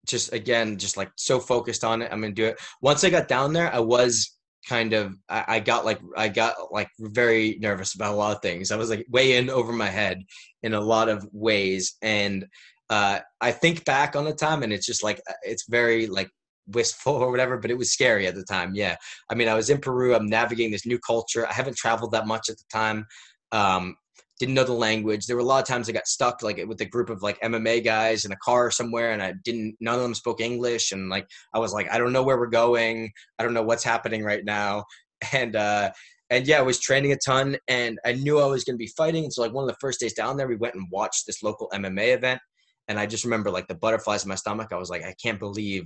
[0.05, 2.11] just again just like so focused on it.
[2.11, 2.59] I'm gonna do it.
[2.81, 4.34] Once I got down there, I was
[4.67, 8.41] kind of I, I got like I got like very nervous about a lot of
[8.41, 8.71] things.
[8.71, 10.23] I was like way in over my head
[10.63, 12.45] in a lot of ways, and
[12.89, 16.29] uh, I think back on the time, and it's just like uh, it's very like
[16.67, 18.75] wistful or whatever, but it was scary at the time.
[18.75, 18.95] Yeah.
[19.29, 21.47] I mean, I was in Peru, I'm navigating this new culture.
[21.47, 23.05] I haven't traveled that much at the time.
[23.51, 23.95] Um,
[24.39, 25.25] didn't know the language.
[25.25, 27.39] There were a lot of times I got stuck like with a group of like
[27.41, 31.09] MMA guys in a car somewhere and I didn't none of them spoke English and
[31.09, 33.11] like I was like I don't know where we're going.
[33.39, 34.85] I don't know what's happening right now.
[35.33, 35.91] And uh
[36.29, 38.91] and yeah, I was training a ton and I knew I was going to be
[38.97, 39.23] fighting.
[39.23, 41.41] And so like one of the first days down there we went and watched this
[41.41, 42.41] local MMA event
[42.87, 44.69] and I just remember like the butterflies in my stomach.
[44.71, 45.85] I was like I can't believe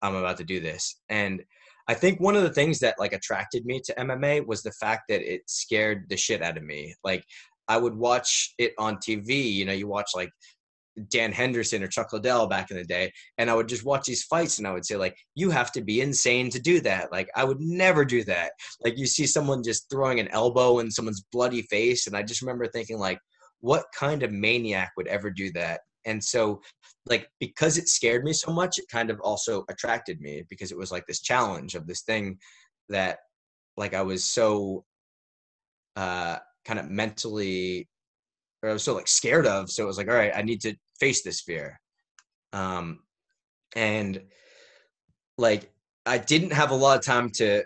[0.00, 1.00] I'm about to do this.
[1.08, 1.42] And
[1.88, 5.04] I think one of the things that like attracted me to MMA was the fact
[5.08, 6.94] that it scared the shit out of me.
[7.02, 7.24] Like
[7.68, 9.52] I would watch it on TV.
[9.52, 10.30] You know, you watch like
[11.10, 14.24] Dan Henderson or Chuck Liddell back in the day, and I would just watch these
[14.24, 17.12] fights and I would say, like, you have to be insane to do that.
[17.12, 18.52] Like, I would never do that.
[18.82, 22.42] Like, you see someone just throwing an elbow in someone's bloody face, and I just
[22.42, 23.20] remember thinking, like,
[23.60, 25.80] what kind of maniac would ever do that?
[26.04, 26.60] And so,
[27.06, 30.78] like, because it scared me so much, it kind of also attracted me because it
[30.78, 32.38] was like this challenge of this thing
[32.88, 33.18] that,
[33.76, 34.84] like, I was so
[35.96, 36.38] uh
[36.68, 37.88] kind of mentally
[38.62, 39.70] or I was so like scared of.
[39.70, 41.80] So it was like, all right, I need to face this fear.
[42.52, 43.00] Um,
[43.76, 44.20] and
[45.36, 45.72] like
[46.06, 47.62] I didn't have a lot of time to.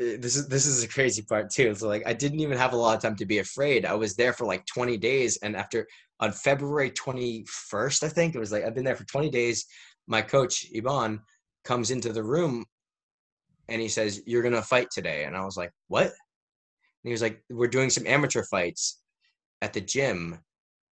[0.00, 1.74] Eh, this is this is a crazy part too.
[1.74, 3.86] So like I didn't even have a lot of time to be afraid.
[3.86, 5.86] I was there for like 20 days, and after
[6.20, 9.66] on February 21st, I think it was like I've been there for 20 days.
[10.06, 11.20] My coach Iban
[11.64, 12.64] comes into the room,
[13.68, 16.12] and he says, "You're gonna fight today," and I was like, "What?"
[17.04, 19.00] And he was like, "We're doing some amateur fights
[19.60, 20.38] at the gym.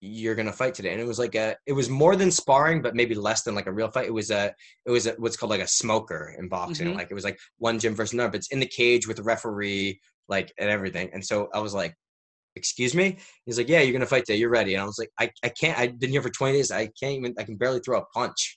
[0.01, 2.95] You're gonna fight today." And it was like a, it was more than sparring, but
[2.97, 4.07] maybe less than like a real fight.
[4.07, 4.55] It was a,
[4.87, 6.89] it was a, what's called like a smoker in boxing.
[6.89, 6.97] Mhm.
[6.97, 9.23] Like it was like one gym versus another, but it's in the cage with the
[9.23, 11.11] referee, like and everything.
[11.13, 11.95] And so I was like,
[12.57, 14.39] "Excuse me?" He's like, "Yeah, you're gonna fight today.
[14.39, 15.79] You're ready." And I was like, "I, I can't.
[15.79, 16.71] I've been here for 20 days.
[16.73, 17.35] I can't even.
[17.39, 18.57] I can barely throw a punch."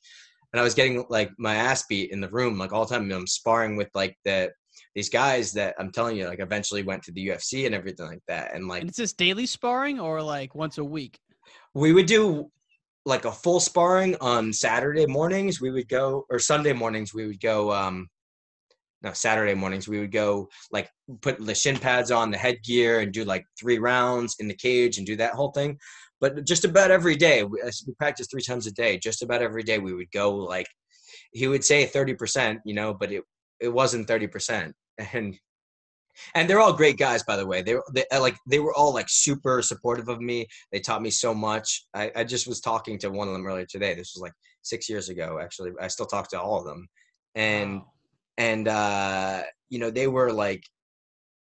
[0.53, 3.11] And I was getting like my ass beat in the room like all the time.
[3.11, 4.51] I'm sparring with like the
[4.95, 8.21] these guys that I'm telling you, like eventually went to the UFC and everything like
[8.27, 8.53] that.
[8.55, 11.19] And like And is this daily sparring or like once a week?
[11.73, 12.49] we would do
[13.05, 15.59] like a full sparring on Saturday mornings.
[15.59, 17.13] We would go or Sunday mornings.
[17.13, 17.71] We would go.
[17.71, 18.07] um
[19.03, 20.89] No, Saturday mornings we would go like
[21.21, 24.97] put the shin pads on, the headgear, and do like three rounds in the cage
[24.97, 25.77] and do that whole thing.
[26.21, 27.59] But just about every day, we,
[27.99, 28.97] practiced three times a day.
[28.97, 30.67] Just about every day, we would go like
[31.33, 33.23] he would say thirty percent, you know, but it
[33.59, 34.73] it wasn't thirty percent,
[35.13, 35.37] and
[36.35, 37.61] and they're all great guys by the way.
[37.61, 40.47] They, were- they like they were all like super supportive of me.
[40.71, 41.85] They taught me so much.
[41.93, 43.95] I, I just was talking to one of them earlier today.
[43.95, 45.71] This was like six years ago actually.
[45.81, 46.87] I still talk to all of them.
[47.35, 47.81] And
[48.37, 50.63] and uh you know they were like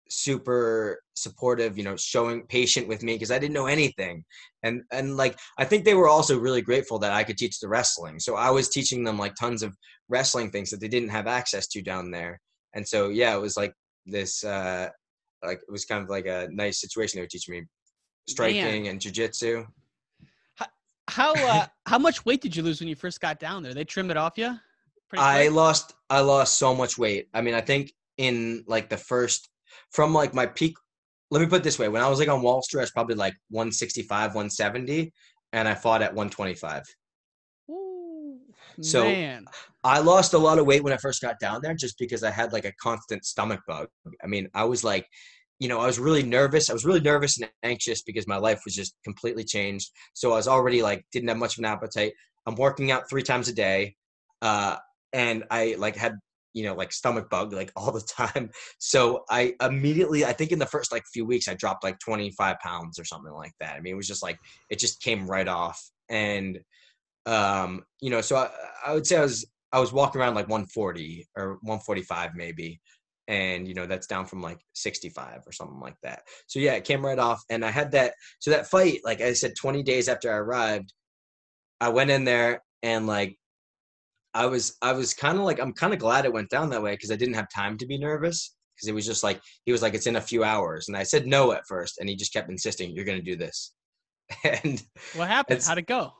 [0.09, 4.23] super supportive you know showing patient with me because i didn't know anything.
[4.63, 7.67] And and like i think they were also really grateful that i could teach the
[7.69, 8.19] wrestling.
[8.19, 9.75] So i was teaching them like tons of
[10.09, 12.39] wrestling things that they didn't have access to down there
[12.77, 13.73] and so yeah it was like
[14.05, 14.87] this uh
[15.43, 17.63] like it was kind of like a nice situation they would teach me
[18.29, 19.65] striking and jujitsu
[21.09, 23.73] How uh, how much weight did you lose when you first got down there?
[23.73, 24.57] They trimmed it off you.
[25.17, 27.27] I lost I lost so much weight.
[27.33, 29.49] I mean, I think in like the first
[29.91, 30.75] from like my peak
[31.31, 32.91] let me put it this way, when I was like on Wall Street, I was
[32.91, 35.11] probably like 165, 170,
[35.53, 36.83] and I fought at 125.
[38.81, 39.45] So Man.
[39.83, 42.31] I lost a lot of weight when I first got down there just because I
[42.31, 43.87] had like a constant stomach bug.
[44.23, 45.07] I mean, I was like,
[45.59, 46.69] you know, I was really nervous.
[46.69, 49.91] I was really nervous and anxious because my life was just completely changed.
[50.13, 52.13] So I was already like didn't have much of an appetite.
[52.45, 53.95] I'm working out three times a day.
[54.41, 54.77] Uh
[55.13, 56.15] and I like had
[56.53, 58.49] you know like stomach bug like all the time
[58.79, 62.57] so i immediately i think in the first like few weeks i dropped like 25
[62.59, 64.39] pounds or something like that i mean it was just like
[64.71, 66.59] it just came right off and
[67.27, 68.49] um you know so i,
[68.85, 72.79] I would say i was i was walking around like 140 or 145 maybe
[73.27, 76.85] and you know that's down from like 65 or something like that so yeah it
[76.85, 80.07] came right off and i had that so that fight like i said 20 days
[80.07, 80.93] after i arrived
[81.81, 83.37] i went in there and like
[84.33, 86.81] i was i was kind of like i'm kind of glad it went down that
[86.81, 89.73] way because i didn't have time to be nervous because it was just like he
[89.73, 92.15] was like it's in a few hours and i said no at first and he
[92.15, 93.73] just kept insisting you're going to do this
[94.43, 94.83] and
[95.15, 95.63] What happened?
[95.65, 96.13] How'd it go?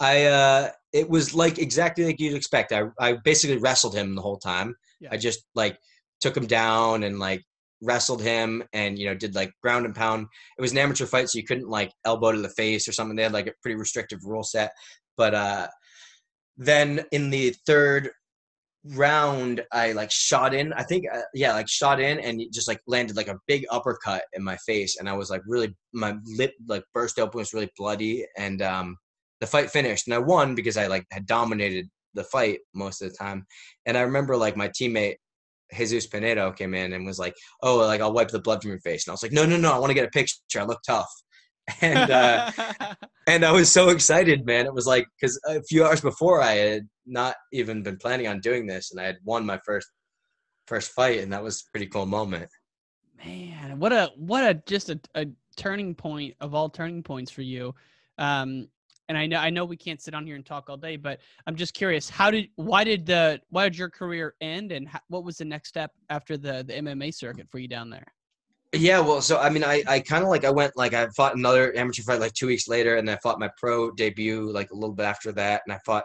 [0.00, 2.72] I uh it was like exactly like you'd expect.
[2.72, 4.74] I I basically wrestled him the whole time.
[5.00, 5.10] Yeah.
[5.12, 5.78] I just like
[6.20, 7.42] took him down and like
[7.82, 10.26] wrestled him and you know did like ground and pound.
[10.58, 13.16] It was an amateur fight, so you couldn't like elbow to the face or something.
[13.16, 14.72] They had like a pretty restrictive rule set.
[15.16, 15.68] But uh,
[16.56, 18.10] then in the third
[18.84, 20.72] round, I like shot in.
[20.72, 24.22] I think uh, yeah, like shot in and just like landed like a big uppercut
[24.32, 27.54] in my face, and I was like really my lip like burst open, It was
[27.54, 28.96] really bloody, and um,
[29.40, 33.10] the fight finished, and I won because I like had dominated the fight most of
[33.10, 33.46] the time.
[33.86, 35.16] And I remember like my teammate
[35.72, 38.80] Jesus Pinedo came in and was like, "Oh, like I'll wipe the blood from your
[38.80, 40.36] face," and I was like, "No, no, no, I want to get a picture.
[40.60, 41.10] I look tough."
[41.82, 42.50] And uh,
[43.28, 44.66] and I was so excited, man.
[44.66, 48.40] It was like because a few hours before I had not even been planning on
[48.40, 49.88] doing this, and I had won my first
[50.66, 52.48] first fight, and that was a pretty cool moment.
[53.24, 55.26] Man, what a what a just a, a
[55.56, 57.72] turning point of all turning points for you.
[58.18, 58.66] Um,
[59.10, 61.18] and I know I know we can't sit on here and talk all day, but
[61.48, 62.08] I'm just curious.
[62.08, 65.44] How did why did the why did your career end, and how, what was the
[65.44, 68.06] next step after the the MMA circuit for you down there?
[68.72, 71.34] Yeah, well, so I mean, I, I kind of like I went like I fought
[71.34, 74.76] another amateur fight like two weeks later, and I fought my pro debut like a
[74.76, 76.04] little bit after that, and I fought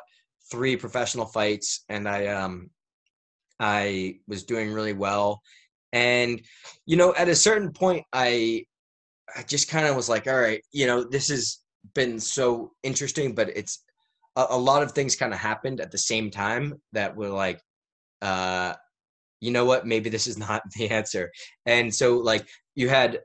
[0.51, 2.71] three professional fights, and I um
[3.59, 5.43] I was doing really well,
[5.93, 6.41] and
[6.87, 8.65] you know at a certain point I
[9.35, 11.59] I just kind of was like, all right, you know, this has
[11.93, 13.83] been so interesting, but it's
[14.35, 17.61] a, a lot of things kind of happened at the same time that were like,
[18.21, 18.73] uh,
[19.41, 21.31] you know what, maybe this is not the answer.
[21.65, 23.19] And so like you had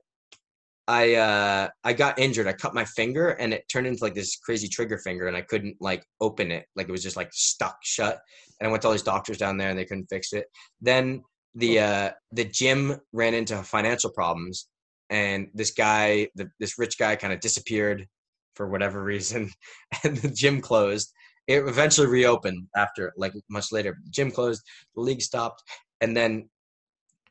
[0.88, 2.48] I uh I got injured.
[2.48, 5.42] I cut my finger and it turned into like this crazy trigger finger and I
[5.42, 6.66] couldn't like open it.
[6.74, 8.18] Like it was just like stuck shut.
[8.58, 10.46] And I went to all these doctors down there and they couldn't fix it.
[10.80, 11.22] Then
[11.54, 14.66] the uh the gym ran into financial problems
[15.11, 18.06] and this guy the, this rich guy kind of disappeared
[18.55, 19.51] for whatever reason
[20.05, 21.12] and the gym closed.
[21.46, 23.98] It eventually reopened after like much later.
[24.05, 24.62] The gym closed
[24.94, 25.62] the league stopped
[26.01, 26.48] and then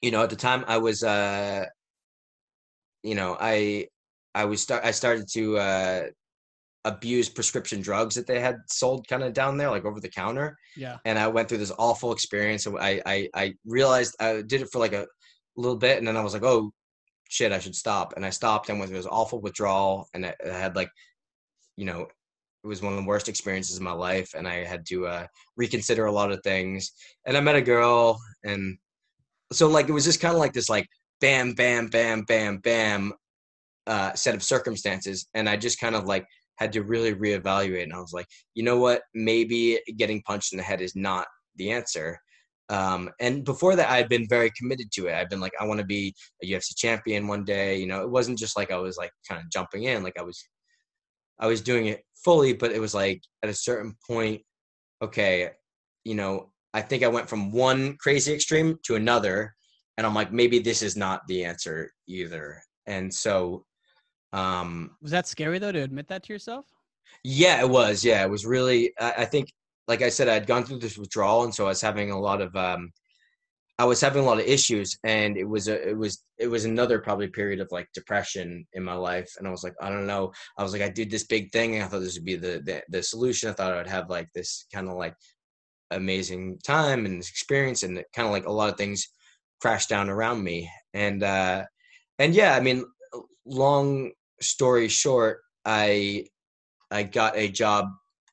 [0.01, 1.65] you know at the time i was uh
[3.03, 3.85] you know i
[4.35, 6.03] i was start i started to uh
[6.85, 10.57] abuse prescription drugs that they had sold kind of down there like over the counter.
[10.77, 10.97] Yeah.
[11.05, 14.69] and i went through this awful experience and i i, I realized i did it
[14.71, 15.07] for like a
[15.57, 16.71] little bit and then i was like oh
[17.29, 18.13] shit i should stop.
[18.15, 20.89] And i stopped and went through this awful withdrawal and i, I had like
[21.79, 24.85] you know it was one of the worst experiences of my life and i had
[24.85, 25.25] to uh,
[25.55, 26.91] reconsider a lot of things.
[27.25, 28.77] And i met a girl and
[29.53, 30.85] so like it was just kind of like this like
[31.21, 33.13] bam bam bam bam bam
[33.87, 36.25] uh, set of circumstances and i just kind of like
[36.57, 39.03] had to really reevaluate and i was like you know what?
[39.13, 41.25] Maybe getting punched in the head is not
[41.55, 42.19] the answer.
[42.67, 45.13] Um, and before that i had been very committed to it.
[45.15, 46.13] I've been like i want to be
[46.43, 48.01] a ufc champion one day you know?
[48.01, 50.37] It wasn't just like i was like kind of jumping in like i was
[51.39, 54.41] I was doing it fully, but it was like at a certain point,
[55.01, 55.51] okay,
[56.03, 59.55] you know, I think I went from one crazy extreme to another,
[59.97, 62.61] and I'm like, maybe this is not the answer either.
[62.87, 63.65] And so,
[64.33, 66.65] um, Was that scary though to admit that to yourself?
[67.23, 68.03] yeah, it was.
[68.03, 68.93] Yeah, it was really.
[68.99, 69.51] I, I think,
[69.87, 72.41] like I said, I'd gone through this withdrawal, and so I was having a lot
[72.41, 72.91] of, um,
[73.79, 76.65] I was having a lot of issues, and it was a, it was, it was
[76.65, 80.05] another probably period of like depression in my life, and I was like, I don't
[80.05, 80.33] know.
[80.57, 82.61] I was like, I did this big thing, and I thought this would be the
[82.65, 83.49] the, the solution.
[83.49, 85.15] I thought I would have like this kind of like
[85.91, 89.07] amazing time and experience, and kind of like a lot of things
[89.61, 91.63] crashed down around me, and uh,
[92.19, 92.83] and yeah, I mean,
[93.45, 94.11] long
[94.41, 96.27] story short, I
[96.91, 97.87] I got a job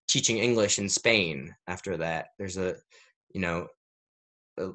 [0.09, 2.29] teaching English in Spain after that.
[2.37, 2.77] There's a,
[3.33, 3.69] you know,
[4.59, 4.71] a,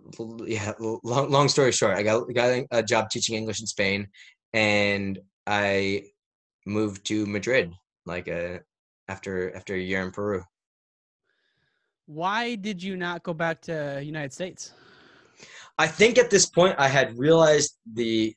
[0.46, 4.08] yeah, long, long story short, I got, got a job teaching English in Spain
[4.54, 6.06] and I
[6.66, 7.74] moved to Madrid
[8.06, 8.62] like a,
[9.08, 10.44] after, after a year in Peru.
[12.06, 14.74] Why did you not go back to United States?
[15.78, 18.36] I think at this point I had realized the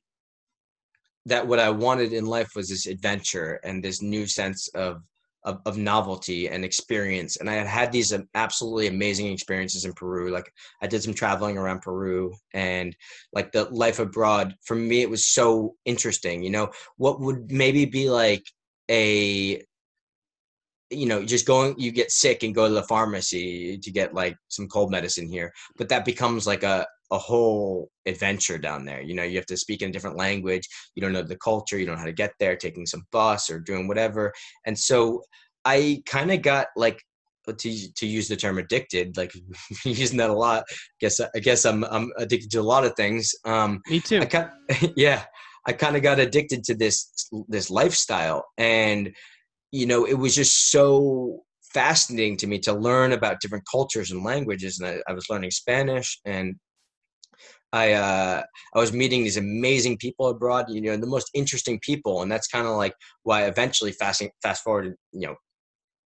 [1.26, 5.02] that what I wanted in life was this adventure and this new sense of
[5.44, 7.36] of, of novelty and experience.
[7.36, 10.30] And I had had these um, absolutely amazing experiences in Peru.
[10.30, 10.50] Like
[10.82, 12.96] I did some traveling around Peru and
[13.32, 16.42] like the life abroad for me, it was so interesting.
[16.42, 18.44] You know, what would maybe be like
[18.90, 19.62] a
[20.90, 24.36] you know just going you get sick and go to the pharmacy to get like
[24.48, 29.14] some cold medicine here but that becomes like a a whole adventure down there you
[29.14, 31.86] know you have to speak in a different language you don't know the culture you
[31.86, 34.32] don't know how to get there taking some bus or doing whatever.
[34.66, 35.22] And so
[35.64, 37.00] i kind of got like
[37.46, 39.32] to to use the term addicted like
[39.84, 40.64] using that a lot.
[41.00, 43.32] Guess i guess i'm i'm addicted to a lot of things.
[43.44, 44.20] Um me too.
[44.20, 44.50] I kind
[44.96, 45.24] yeah
[45.66, 48.44] i kind of got addicted to this this lifestyle.
[48.58, 49.14] And
[49.70, 51.42] you know, it was just so
[51.72, 54.78] fascinating to me to learn about different cultures and languages.
[54.78, 56.54] And I, I was learning Spanish and
[57.74, 62.22] I uh, I was meeting these amazing people abroad, you know, the most interesting people,
[62.22, 62.94] and that's kind of like
[63.24, 65.34] why eventually fast fast forward, you know,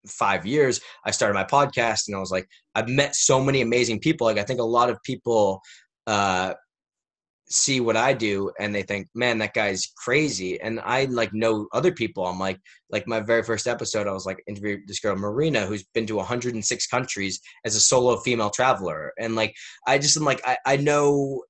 [0.06, 4.00] five years, I started my podcast, and I was like, I've met so many amazing
[4.00, 4.26] people.
[4.26, 5.60] Like I think a lot of people
[6.06, 6.54] uh,
[7.50, 10.58] see what I do and they think, man, that guy's crazy.
[10.60, 12.26] And I like know other people.
[12.26, 12.58] I'm like,
[12.90, 16.16] like my very first episode, I was like interviewed this girl Marina who's been to
[16.16, 19.12] 106 countries as a solo female traveler.
[19.18, 19.54] And like,
[19.86, 21.42] I just am like, I, I know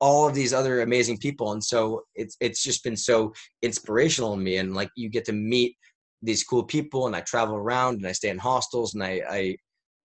[0.00, 1.52] all of these other amazing people.
[1.52, 3.32] And so it's, it's just been so
[3.62, 4.56] inspirational to me.
[4.56, 5.76] And like, you get to meet
[6.22, 9.56] these cool people and I travel around and I stay in hostels and I, I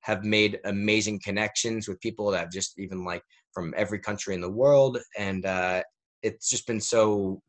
[0.01, 3.23] have made amazing connections with people that have just even like
[3.55, 5.81] from every country in the world, and uh,
[6.21, 7.41] it's just been so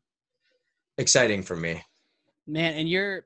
[0.97, 1.83] exciting for me.
[2.47, 3.25] Man, and you're,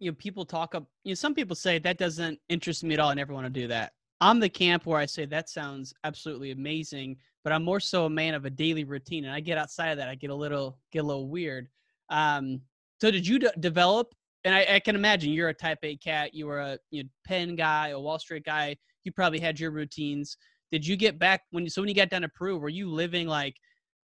[0.00, 0.86] you know, people talk up.
[1.04, 3.10] You know, some people say that doesn't interest me at all.
[3.10, 3.92] I never want to do that.
[4.20, 8.10] I'm the camp where I say that sounds absolutely amazing, but I'm more so a
[8.10, 10.78] man of a daily routine, and I get outside of that, I get a little
[10.92, 11.68] get a little weird.
[12.10, 12.60] Um,
[13.00, 14.14] so did you develop?
[14.44, 16.32] And I, I, can imagine you're a Type A cat.
[16.32, 18.76] You were a you know, Penn guy, a Wall Street guy.
[19.04, 20.36] You probably had your routines
[20.70, 22.90] did you get back when you so when you got down to Peru, were you
[22.90, 23.56] living like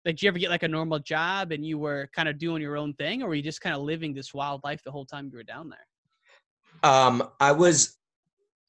[0.04, 2.62] like did you ever get like a normal job and you were kind of doing
[2.62, 5.04] your own thing or were you just kind of living this wild life the whole
[5.04, 6.90] time you were down there?
[6.90, 7.98] Um I was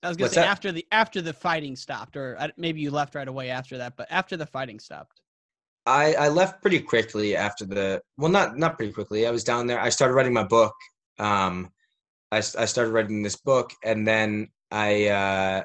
[0.03, 0.47] I was gonna say that?
[0.47, 3.95] after the after the fighting stopped, or maybe you left right away after that.
[3.97, 5.21] But after the fighting stopped,
[5.85, 9.27] I I left pretty quickly after the well, not not pretty quickly.
[9.27, 9.79] I was down there.
[9.79, 10.73] I started writing my book.
[11.19, 11.71] Um,
[12.31, 15.63] I I started writing this book, and then I uh,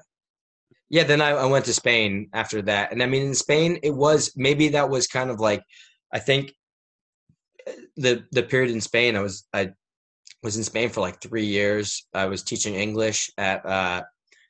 [0.91, 3.95] yeah, then I, I went to Spain after that, and I mean in Spain it
[3.95, 5.63] was maybe that was kind of like
[6.13, 6.53] I think
[7.67, 9.73] uh, the the period in Spain I was I
[10.43, 12.07] was in Spain for like three years.
[12.15, 14.03] I was teaching English at uh,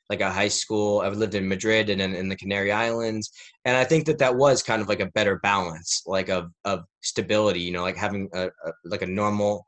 [0.09, 1.01] like a high school.
[1.01, 3.31] I've lived in Madrid and in, in, the Canary Islands,
[3.65, 6.83] and I think that that was kind of like a better balance, like of of
[7.01, 7.61] stability.
[7.61, 9.65] You know, like having a, a like a normal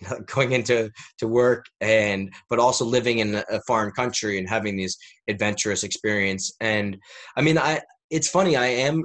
[0.26, 4.96] going into to work and but also living in a foreign country and having these
[5.28, 6.96] adventurous experience and
[7.36, 7.80] i mean i
[8.10, 9.04] it's funny i am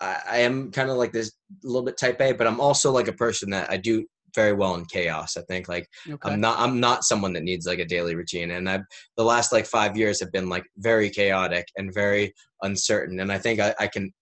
[0.00, 3.08] i am kind of like this a little bit type a but i'm also like
[3.08, 4.04] a person that i do
[4.36, 6.30] very well in chaos i think like okay.
[6.30, 8.84] i'm not i'm not someone that needs like a daily routine and i've
[9.16, 12.32] the last like five years have been like very chaotic and very
[12.62, 14.12] uncertain and i think i, I can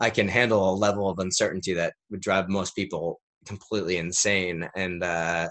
[0.00, 5.02] i can handle a level of uncertainty that would drive most people completely insane and
[5.02, 5.48] uh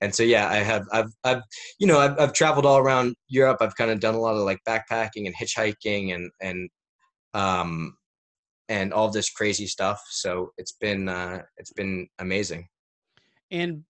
[0.00, 1.42] and so yeah i have i've i've
[1.78, 4.44] you know i've, I've traveled all around europe i've kind of done a lot of
[4.44, 6.68] like backpacking and hitchhiking and and
[7.34, 7.96] um
[8.68, 12.68] and all this crazy stuff so it's been uh it's been amazing
[13.50, 13.82] and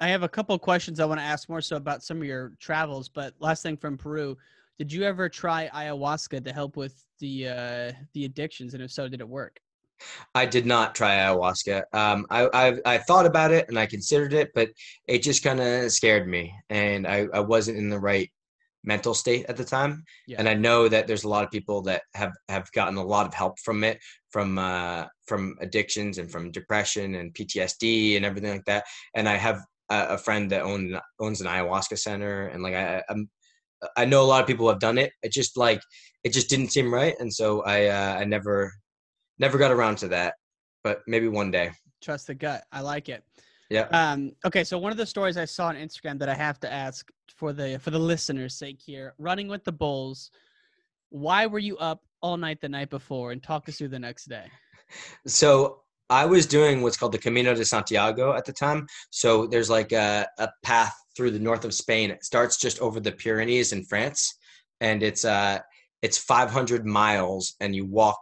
[0.00, 2.52] i have a couple questions i want to ask more so about some of your
[2.58, 4.36] travels but last thing from peru
[4.80, 8.72] did you ever try ayahuasca to help with the uh the addictions?
[8.72, 9.60] And if so did it work?
[10.34, 11.82] I did not try ayahuasca.
[11.92, 14.70] Um, I, I, I thought about it and I considered it, but
[15.06, 18.30] it just kind of scared me, and I, I wasn't in the right
[18.84, 20.04] mental state at the time.
[20.26, 20.36] Yeah.
[20.38, 23.26] And I know that there's a lot of people that have have gotten a lot
[23.26, 23.98] of help from it,
[24.30, 28.84] from uh, from addictions and from depression and PTSD and everything like that.
[29.14, 29.60] And I have
[29.90, 33.28] a, a friend that owns owns an ayahuasca center, and like I, I'm.
[33.96, 35.10] I know a lot of people have done it.
[35.22, 35.80] It just like
[36.22, 38.72] it just didn't seem right, and so I uh, I never
[39.38, 40.34] never got around to that,
[40.84, 41.72] but maybe one day.
[42.02, 42.64] Trust the gut.
[42.72, 43.24] I like it.
[43.70, 43.86] Yeah.
[43.92, 46.72] Um, okay, so one of the stories I saw on Instagram that I have to
[46.72, 50.30] ask for the for the listeners' sake here, running with the Bulls.
[51.10, 53.32] Why were you up all night the night before?
[53.32, 54.46] And talk us through the next day.
[55.26, 58.88] So I was doing what's called the Camino de Santiago at the time.
[59.10, 62.10] So there's like a, a path through the north of Spain.
[62.10, 64.34] It starts just over the Pyrenees in France,
[64.80, 65.60] and it's uh
[66.02, 68.18] it's 500 miles, and you walk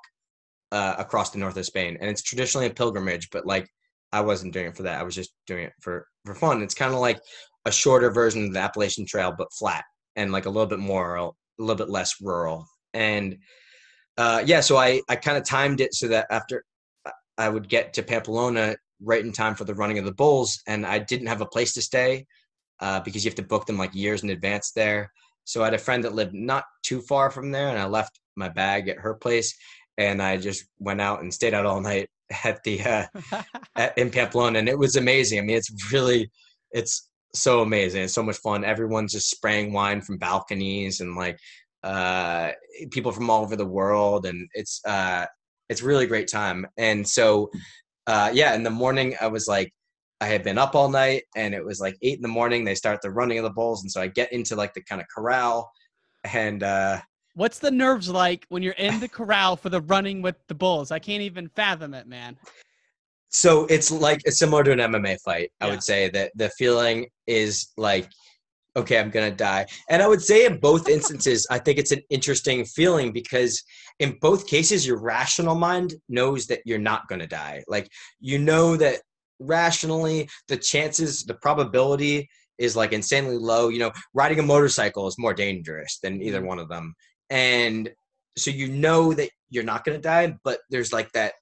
[0.72, 3.30] uh, across the north of Spain, and it's traditionally a pilgrimage.
[3.30, 3.70] But like,
[4.12, 5.00] I wasn't doing it for that.
[5.00, 6.62] I was just doing it for for fun.
[6.62, 7.20] It's kind of like
[7.64, 9.84] a shorter version of the Appalachian Trail, but flat
[10.16, 12.66] and like a little bit more, a little bit less rural.
[12.94, 13.38] And
[14.16, 16.64] uh, yeah, so I I kind of timed it so that after
[17.36, 20.86] I would get to Pamplona right in time for the running of the Bulls, and
[20.86, 22.26] I didn't have a place to stay
[22.80, 25.12] uh, because you have to book them like years in advance there.
[25.44, 28.18] So I had a friend that lived not too far from there, and I left
[28.36, 29.54] my bag at her place
[29.98, 32.09] and I just went out and stayed out all night
[32.45, 33.07] at the uh,
[33.76, 35.39] at, in Pamplona, and it was amazing.
[35.39, 36.31] I mean, it's really,
[36.72, 38.03] it's so amazing.
[38.03, 38.64] It's so much fun.
[38.64, 41.39] Everyone's just spraying wine from balconies, and like
[41.83, 42.53] uh,
[42.91, 45.26] people from all over the world, and it's uh,
[45.68, 46.66] it's really great time.
[46.76, 47.51] And so,
[48.07, 49.72] uh, yeah, in the morning I was like,
[50.20, 52.64] I had been up all night, and it was like eight in the morning.
[52.64, 55.01] They start the running of the bulls, and so I get into like the kind
[55.01, 55.70] of corral,
[56.24, 57.01] and uh,
[57.39, 60.91] What's the nerves like when you're in the corral for the running with the bulls?
[60.91, 62.36] I can't even fathom it, man.
[63.28, 65.53] So it's like it's similar to an MMA fight.
[65.61, 65.70] I Yeah.
[65.70, 68.09] would say that the feeling is like,
[68.74, 69.66] okay, I'm gonna die.
[69.89, 73.62] And I would say in both instances, I think it's an interesting feeling because
[74.01, 77.62] in both cases, your rational mind knows that you're not gonna die.
[77.68, 79.03] Like you know that
[79.39, 82.28] rationally, the chances, the probability
[82.59, 83.68] is like insanely low.
[83.68, 86.47] You know, riding a motorcycle is more dangerous than either mm.
[86.47, 86.95] one of them,
[87.31, 87.91] and
[88.37, 91.35] so you know that you're not gonna die, but there's like that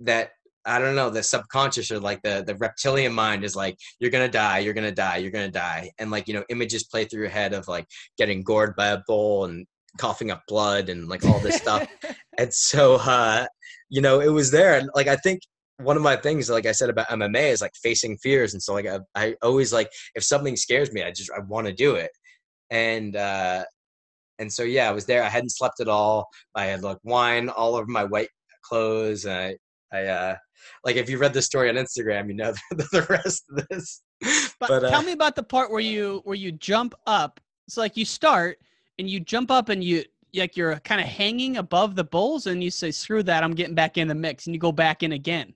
[0.00, 0.30] that
[0.66, 4.28] I don't know, the subconscious or like the the reptilian mind is like, you're gonna
[4.28, 7.30] die, you're gonna die, you're gonna die, and like you know, images play through your
[7.30, 7.86] head of like
[8.18, 9.66] getting gored by a bull and
[9.98, 11.86] coughing up blood and like all this stuff.
[12.38, 13.46] and so, uh,
[13.88, 15.40] you know, it was there, and like I think
[15.78, 18.74] one of my things, like I said about MMA, is like facing fears, and so
[18.74, 21.94] like I, I always like if something scares me, I just I want to do
[21.94, 22.10] it,
[22.70, 23.64] and uh,
[24.38, 25.22] and so yeah, I was there.
[25.22, 26.28] I hadn't slept at all.
[26.54, 28.28] I had like wine all over my white
[28.62, 29.56] clothes, and I
[29.92, 30.36] I uh
[30.84, 34.02] like if you read the story on Instagram, you know the, the rest of this.
[34.60, 37.40] But, But, uh, tell me about the part where you where you jump up.
[37.66, 38.58] It's like you start
[38.98, 42.62] and you jump up and you like you're kind of hanging above the bulls and
[42.62, 43.42] you say, "Screw that!
[43.42, 45.54] I'm getting back in the mix," and you go back in again.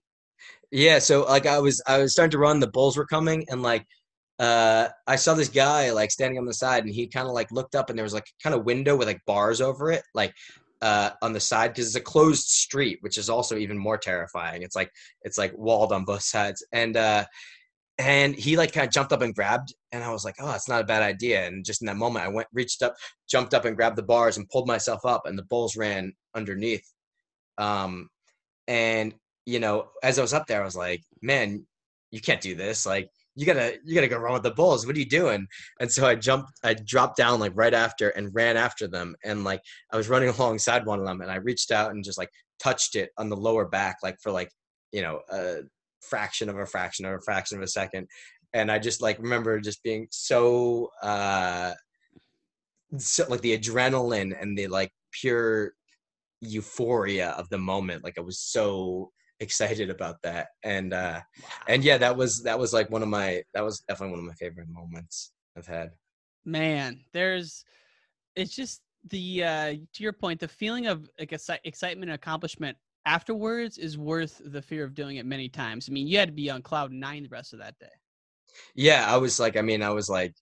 [0.70, 3.62] Yeah, so like I was I was starting to run, the bulls were coming, and
[3.62, 3.86] like
[4.40, 7.52] uh I saw this guy like standing on the side, and he kind of like
[7.52, 10.34] looked up, and there was like kind of window with like bars over it, like
[10.82, 14.62] uh on the side because it's a closed street, which is also even more terrifying.
[14.62, 14.90] It's like
[15.22, 17.24] it's like walled on both sides, and uh
[17.98, 20.68] and he like kind of jumped up and grabbed, and I was like, oh, it's
[20.68, 21.46] not a bad idea.
[21.46, 22.94] And just in that moment, I went reached up,
[23.30, 26.84] jumped up, and grabbed the bars and pulled myself up, and the bulls ran underneath.
[27.58, 28.08] Um,
[28.68, 29.14] and
[29.44, 31.66] you know, as I was up there, I was like, man,
[32.10, 32.86] you can't do this.
[32.86, 33.10] Like,
[33.40, 34.86] you gotta, you gotta go run with the bulls.
[34.86, 35.46] What are you doing?
[35.80, 39.16] And so I jumped, I dropped down like right after and ran after them.
[39.24, 42.18] And like, I was running alongside one of them and I reached out and just
[42.18, 42.28] like
[42.62, 44.50] touched it on the lower back, like for like,
[44.92, 45.60] you know, a
[46.02, 48.08] fraction of a fraction of a fraction of a second.
[48.52, 51.72] And I just like remember just being so, uh,
[52.98, 55.72] so like the adrenaline and the like pure
[56.42, 58.04] euphoria of the moment.
[58.04, 60.48] Like I was so excited about that.
[60.62, 61.20] And uh
[61.66, 64.26] and yeah that was that was like one of my that was definitely one of
[64.26, 65.90] my favorite moments i've had.
[66.44, 67.64] Man, there's
[68.36, 72.76] it's just the uh to your point, the feeling of like exci- excitement and accomplishment
[73.06, 75.88] afterwards is worth the fear of doing it many times.
[75.88, 77.86] I mean, you had to be on cloud nine the rest of that day.
[78.74, 80.34] yeah i was like i mean i was like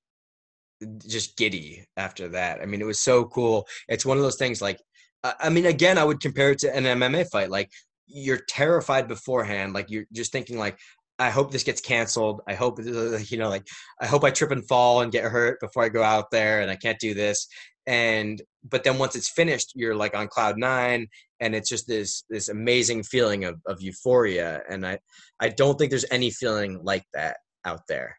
[1.06, 2.60] just giddy after that.
[2.60, 3.66] I mean it was so cool.
[3.88, 4.80] It's one of those things like
[5.24, 7.50] i I mean again i would compare it to an mma fight.
[7.50, 7.70] Like
[8.08, 10.78] you're terrified beforehand like you're just thinking like
[11.18, 12.40] i hope this gets canceled.
[12.46, 13.66] I hope you know like
[14.00, 16.70] i hope i trip and fall and get hurt before i go out there and
[16.70, 17.46] i can't do this.
[17.86, 21.08] And but then once it's finished you're like on cloud nine
[21.40, 24.62] and it's just this this amazing feeling of, of euphoria.
[24.68, 24.98] And i
[25.40, 28.16] i don't think there's any feeling like that out there.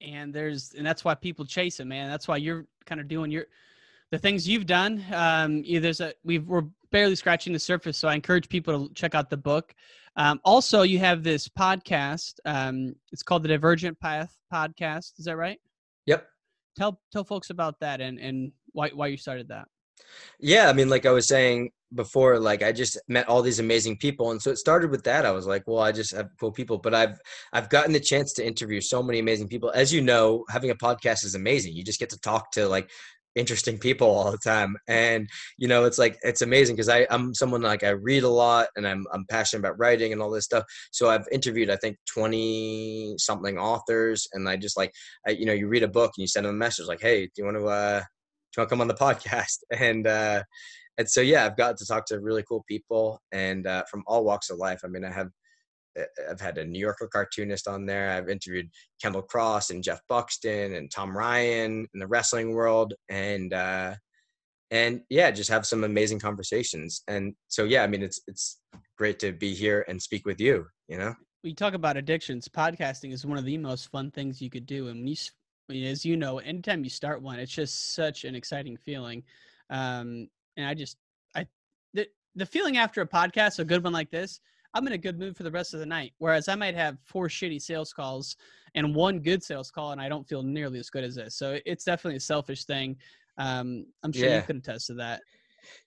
[0.00, 2.08] And there's and that's why people chase it man.
[2.10, 3.46] That's why you're kind of doing your
[4.10, 8.08] the things you've done um yeah, there's a we've we're barely scratching the surface so
[8.08, 9.74] i encourage people to check out the book
[10.16, 15.36] um also you have this podcast um it's called the divergent path podcast is that
[15.36, 15.58] right
[16.06, 16.26] yep
[16.76, 19.68] tell tell folks about that and and why why you started that
[20.38, 23.98] Yeah, I mean, like I was saying before, like I just met all these amazing
[23.98, 25.26] people, and so it started with that.
[25.26, 27.18] I was like, well, I just have cool people, but I've
[27.52, 29.70] I've gotten the chance to interview so many amazing people.
[29.74, 31.74] As you know, having a podcast is amazing.
[31.74, 32.90] You just get to talk to like
[33.36, 35.28] interesting people all the time, and
[35.58, 38.68] you know, it's like it's amazing because I I'm someone like I read a lot,
[38.76, 40.64] and I'm I'm passionate about writing and all this stuff.
[40.92, 44.92] So I've interviewed I think twenty something authors, and I just like
[45.26, 47.26] I, you know, you read a book and you send them a message like, hey,
[47.26, 49.58] do you want to uh do you want to come on the podcast?
[49.78, 50.42] And uh,
[50.98, 54.24] and so yeah, I've got to talk to really cool people and uh, from all
[54.24, 54.80] walks of life.
[54.84, 55.28] I mean, I have
[56.28, 58.10] I've had a New Yorker cartoonist on there.
[58.10, 58.70] I've interviewed
[59.02, 63.94] Kendall Cross and Jeff Buxton and Tom Ryan in the wrestling world, and uh,
[64.70, 67.02] and yeah, just have some amazing conversations.
[67.08, 68.60] And so yeah, I mean, it's it's
[68.96, 70.66] great to be here and speak with you.
[70.88, 71.14] You know.
[71.44, 74.88] we talk about addictions podcasting is one of the most fun things you could do
[74.88, 74.98] and
[75.70, 79.22] when you as you know anytime you start one it's just such an exciting feeling
[79.70, 80.96] um and i just
[81.36, 81.46] i
[81.94, 84.40] the, the feeling after a podcast a good one like this
[84.74, 86.98] i'm in a good mood for the rest of the night whereas i might have
[87.04, 88.36] four shitty sales calls
[88.74, 91.34] and one good sales call and i don't feel nearly as good as this.
[91.34, 92.96] So it's definitely a selfish thing.
[93.38, 94.36] Um i'm sure Yeah.
[94.36, 95.22] you could attest to that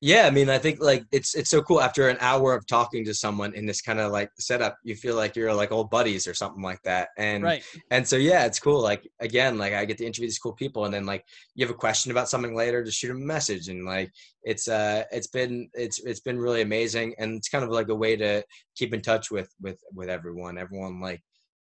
[0.01, 3.05] Yeah, I mean, I think like it's it's so cool after an hour of talking
[3.05, 6.27] to someone in this kind of like setup, you feel like you're like old buddies
[6.27, 7.09] or something like that.
[7.17, 7.63] And Right.
[7.91, 8.81] and so yeah, it's cool.
[8.81, 11.73] Like again, like I get to interview these cool people, and then like you have
[11.73, 14.11] a question about something later, just shoot them a message, and like
[14.43, 17.95] it's uh it's been it's it's been really amazing, and it's kind of like a
[17.95, 18.43] way to
[18.75, 20.57] keep in touch with with with everyone.
[20.57, 21.21] Everyone like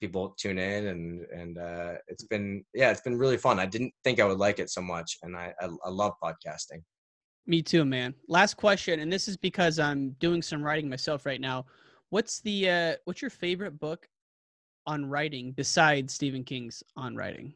[0.01, 3.61] people tune in, and and uh it's been yeah, it's been really fun.
[3.61, 6.83] I didn't think I would like it so much, and I I, I love podcasting.
[7.47, 8.15] Me too, man.
[8.29, 11.67] Last question, and this is because I'm doing some writing myself right now.
[12.11, 14.07] What's the uh what's your favorite book
[14.87, 17.53] on writing besides Stephen King's on writing?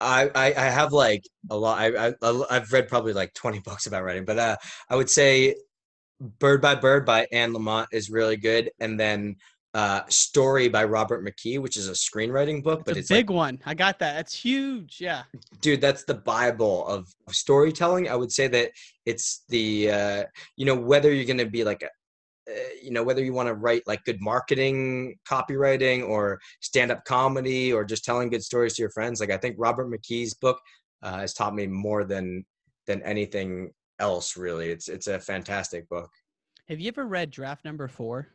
[0.00, 1.78] I, I I have like a lot.
[1.78, 4.56] I, I I've read probably like twenty books about writing, but uh,
[4.90, 5.54] I would say
[6.20, 9.36] Bird by Bird by Anne Lamott is really good, and then
[9.74, 13.26] uh, Story by Robert McKee, which is a screenwriting book, but It's a it's like
[13.26, 13.58] big one.
[13.66, 14.14] I got that.
[14.14, 14.98] That's huge.
[15.00, 15.24] Yeah.
[15.60, 18.70] dude that's the bible of storytelling i would say that
[19.06, 20.24] it's the uh
[20.56, 21.86] you know whether you're going to be like a
[22.50, 27.02] uh, you know whether you want to write like good marketing copywriting or stand up
[27.04, 30.58] comedy or just telling good stories to your friends like i think robert mckee's book
[31.02, 32.44] uh, has taught me more than
[32.86, 36.10] than anything else really it's it's a fantastic book
[36.68, 38.28] Have you ever read draft number four?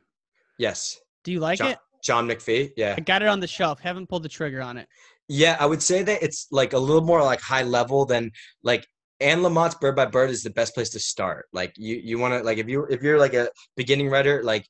[0.58, 1.78] yes Do you like john, it?
[2.04, 3.80] john mcphee yeah I got it on the shelf.
[3.80, 4.88] Haven't pulled the trigger on it.
[5.28, 8.32] Yeah, I would say that it's like a little more like high level than
[8.64, 8.86] like
[9.20, 11.46] Anne Lamott's Bird by Bird is the best place to start.
[11.54, 14.66] Like you you want to like if you if you're like a beginning writer like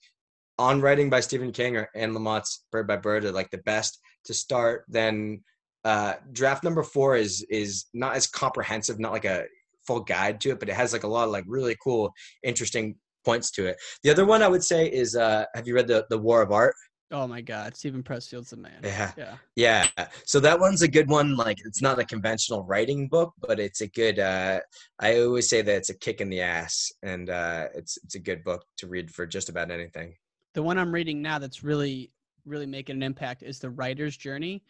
[0.57, 3.99] on writing by Stephen King or Anne Lamott's Bird by Bird are like the best
[4.25, 4.83] to start.
[4.89, 5.43] Then
[5.85, 9.45] uh draft number 4 is is not as comprehensive, not like a
[9.87, 12.11] full guide to it, but it has like a lot of like really cool
[12.43, 12.95] interesting
[13.29, 13.75] points to it.
[14.03, 16.51] The other one I would say is uh have you read the the War of
[16.51, 16.75] Art?
[17.11, 18.81] Oh my God, Steven Pressfield's the man.
[18.83, 19.11] Yeah.
[19.17, 19.35] Yeah.
[19.65, 20.07] Yeah.
[20.25, 21.29] So that one's a good one.
[21.45, 24.59] Like it's not a conventional writing book, but it's a good uh
[25.07, 28.23] I always say that it's a kick in the ass and uh it's it's a
[28.29, 30.09] good book to read for just about anything.
[30.53, 32.11] The one I'm reading now that's really,
[32.45, 34.63] really making an impact is The Writer's Journey.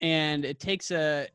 [0.00, 1.28] And it takes a,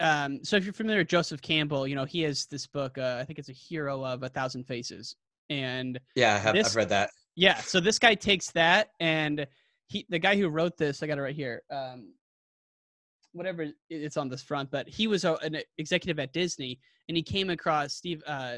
[0.00, 3.18] um, so if you're familiar with Joseph Campbell, you know, he has this book, uh,
[3.20, 5.16] I think it's a hero of a thousand faces.
[5.50, 7.10] And Yeah, I have, This- I've read that.
[7.34, 9.46] Yeah, so this guy takes that and
[9.88, 11.62] he the guy who wrote this, I got it right here.
[11.70, 12.14] Um
[13.32, 16.78] whatever it's on this front, but he was a, an executive at Disney
[17.08, 18.56] and he came across Steve uh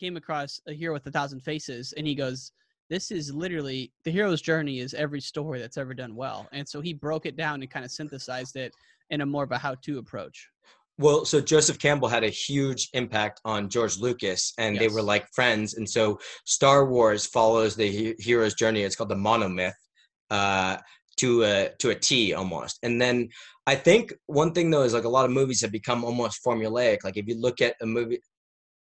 [0.00, 2.50] came across a hero with a thousand faces and he goes
[2.90, 6.46] this is literally the hero's journey is every story that's ever done well.
[6.52, 8.74] And so he broke it down and kind of synthesized it
[9.10, 10.48] in a more of a how-to approach.
[10.96, 15.26] Well, so Joseph Campbell had a huge impact on George Lucas, and they were like
[15.34, 15.74] friends.
[15.74, 18.82] And so Star Wars follows the he- hero's journey.
[18.82, 19.72] It's called the monomyth
[20.30, 20.76] uh,
[21.16, 22.78] to a to a T almost.
[22.84, 23.28] And then
[23.66, 26.98] I think one thing though is like a lot of movies have become almost formulaic.
[27.02, 28.20] Like if you look at a movie,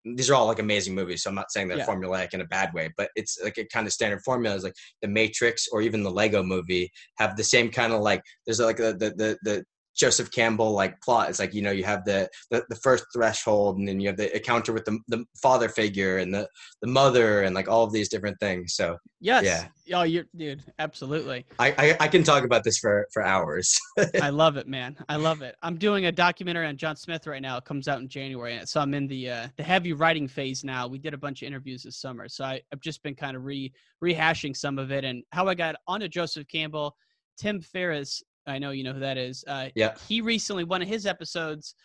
[0.03, 1.23] these are all like amazing movies.
[1.23, 1.87] So I'm not saying they're Yeah.
[1.87, 4.55] formulaic in a bad way, but it's like a kind of standard formula.
[4.55, 8.21] Is like the Matrix or even the Lego Movie have the same kind of like.
[8.45, 11.29] There's like the the the, the Joseph Campbell like plot.
[11.29, 14.17] It's like you know you have the, the the first threshold, and then you have
[14.17, 16.47] the encounter with the the father figure and the
[16.81, 18.75] the mother, and like all of these different things.
[18.75, 19.43] So Yes.
[19.43, 21.45] yeah, Oh, you're dude, absolutely.
[21.59, 23.77] I I, I can talk about this for for hours.
[24.21, 24.97] I love it, man.
[25.07, 25.55] I love it.
[25.61, 27.57] I'm doing a documentary on John Smith right now.
[27.57, 30.87] It comes out in January, so I'm in the uh, the heavy writing phase now.
[30.87, 33.45] We did a bunch of interviews this summer, so I, I've just been kind of
[33.45, 33.71] re
[34.03, 36.95] rehashing some of it and how I got onto Joseph Campbell.
[37.37, 39.43] Tim Ferriss, I know you know who that is.
[39.47, 39.95] Uh, Yeah.
[40.07, 41.75] He recently one of his episodes,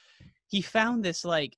[0.49, 1.57] he found this like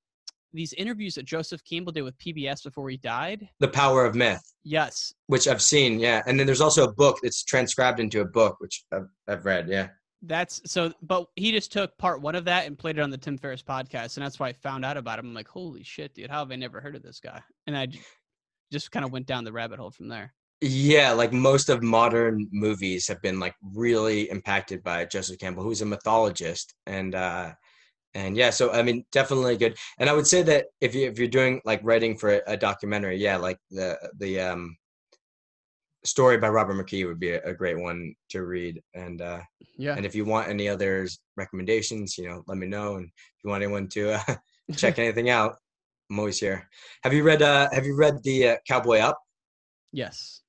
[0.53, 3.49] these interviews that Joseph Campbell did with PBS before he died.
[3.59, 4.41] the Power of Myth.
[4.63, 6.21] Yes, which I've seen, yeah.
[6.27, 9.67] And then there's also a book that's transcribed into a book, which I've, I've read,
[9.67, 9.89] yeah.
[10.21, 13.17] That's so, but he just took part one of that and played it on the
[13.17, 15.25] Tim Ferriss podcast, and that's why I found out about him.
[15.25, 17.41] I'm like, holy shit, dude, how have I never heard of this guy?
[17.67, 17.87] And I
[18.71, 20.33] just kind of went down the rabbit hole from there.
[20.65, 25.81] Yeah, like most of modern movies have been like really impacted by Joseph Campbell, who's
[25.81, 27.51] a mythologist, and uh,
[28.13, 29.77] and yeah, so I mean, definitely good.
[29.99, 33.17] And I would say that if you if you're doing like writing for a, documentary,
[33.17, 34.77] yeah, like the the um
[36.05, 38.81] story by Robert McKee would be a, a great one to read.
[38.93, 39.41] And uh,
[39.77, 39.95] Yeah.
[39.97, 42.95] and if you want any other recommendations, you know, let me know.
[42.95, 44.35] And if you want anyone to uh,
[44.77, 45.57] check anything out,
[46.09, 46.69] I'm always here.
[47.03, 49.19] Have you read uh Have you read the uh, Cowboy Up?
[49.91, 50.42] Yes.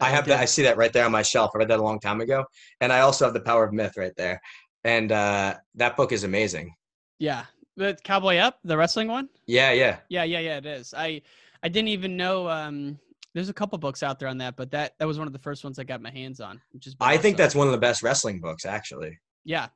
[0.00, 0.32] I have did.
[0.32, 0.40] that.
[0.40, 1.50] I see that right there on my shelf.
[1.54, 2.44] I read that a long time ago,
[2.80, 4.40] and I also have the Power of Myth right there.
[4.84, 6.74] And uh, that book is amazing.
[7.18, 7.44] Yeah,
[7.76, 9.28] but Cowboy Up, the wrestling one.
[9.46, 9.98] Yeah, yeah.
[10.08, 10.56] Yeah, yeah, yeah.
[10.58, 10.94] It is.
[10.96, 11.22] I
[11.62, 12.48] I didn't even know.
[12.48, 12.98] Um,
[13.34, 15.38] there's a couple books out there on that, but that that was one of the
[15.38, 16.60] first ones I got my hands on.
[16.72, 19.18] Which is I think that's one of the best wrestling books, actually.
[19.44, 19.68] yeah,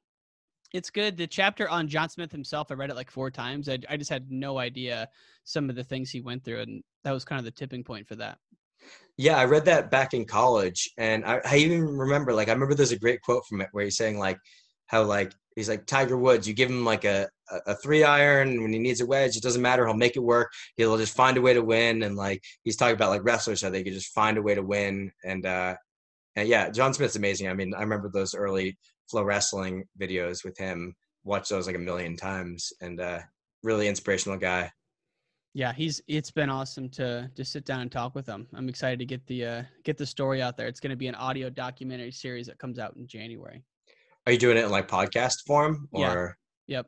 [0.73, 1.17] It's good.
[1.17, 3.69] The chapter on John Smith himself, I read it like four times.
[3.69, 5.09] I, I just had no idea
[5.45, 8.09] some of the things he went through, and that was kind of the tipping point
[8.09, 8.39] for that.
[9.17, 12.75] Yeah, I read that back in college, and I, I even remember like I remember
[12.75, 14.39] there's a great quote from it where he's saying like
[14.87, 17.29] how like he's like Tiger Woods, you give him like a,
[17.67, 20.51] a three iron when he needs a wedge, it doesn't matter, he'll make it work.
[20.77, 23.71] He'll just find a way to win, and like he's talking about like wrestlers how
[23.71, 25.77] they could just find a way to win, and uh,
[26.37, 27.49] and yeah, John Smith's amazing.
[27.49, 28.77] I mean, I remember those early
[29.11, 30.95] Flow Wrestling videos with him.
[31.23, 33.21] Watched those like a million times, and uh,
[33.63, 34.71] really inspirational guy.
[35.55, 36.03] Yeah, he's.
[36.09, 38.49] It's been awesome to just sit down and talk with him.
[38.55, 40.67] I'm excited to get the uh, get the story out there.
[40.67, 43.63] It's going to be an audio documentary series that comes out in January.
[44.27, 46.37] Are you doing it in like podcast form or?
[46.67, 46.77] Yeah.
[46.79, 46.87] Yep.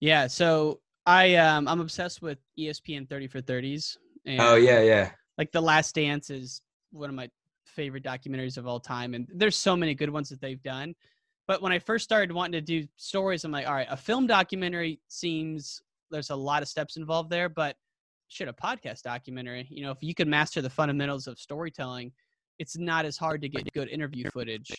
[0.00, 0.26] Yeah.
[0.26, 3.96] So I um I'm obsessed with ESPN 30 for 30s.
[4.24, 5.10] And oh yeah, yeah.
[5.38, 7.30] Like The Last Dance is one of my
[7.66, 10.94] favorite documentaries of all time, and there's so many good ones that they've done.
[11.46, 14.26] But when I first started wanting to do stories, I'm like, all right, a film
[14.26, 17.76] documentary seems there's a lot of steps involved there, but
[18.28, 22.12] shit, a podcast documentary, you know, if you can master the fundamentals of storytelling,
[22.58, 24.70] it's not as hard to get good interview footage,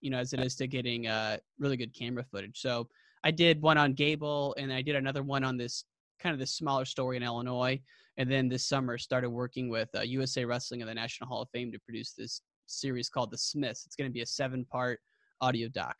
[0.00, 2.60] you know, as it is to getting uh, really good camera footage.
[2.60, 2.88] So
[3.24, 5.84] I did one on Gable, and I did another one on this
[6.20, 7.80] kind of this smaller story in Illinois.
[8.16, 11.50] And then this summer started working with uh, USA Wrestling and the National Hall of
[11.50, 13.84] Fame to produce this series called The Smiths.
[13.84, 15.00] It's going to be a seven part
[15.40, 15.96] audio doc.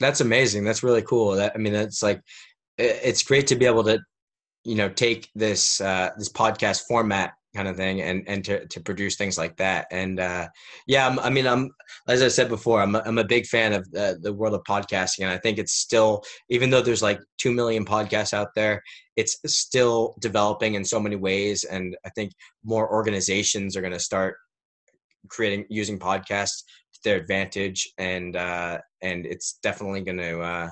[0.00, 0.64] That's amazing.
[0.64, 1.32] That's really cool.
[1.32, 2.20] That I mean, that's like
[2.78, 4.00] it's great to be able to,
[4.64, 8.80] you know, take this uh, this podcast format kind of thing and and to, to
[8.80, 9.86] produce things like that.
[9.90, 10.48] And uh
[10.86, 11.70] yeah I'm, i mean i'm
[12.08, 14.62] as i said before i'm a, I'm a big fan of uh, the world of
[14.68, 15.20] podcasting.
[15.20, 18.82] And i think it's still even though there's like 2 million podcasts out there
[19.16, 21.64] it's still developing in so many ways.
[21.64, 22.32] And i think
[22.64, 24.36] more organizations are going to start
[25.28, 26.64] creating using podcasts
[26.94, 27.88] to their advantage.
[27.98, 30.68] And uh and it's definitely going to uh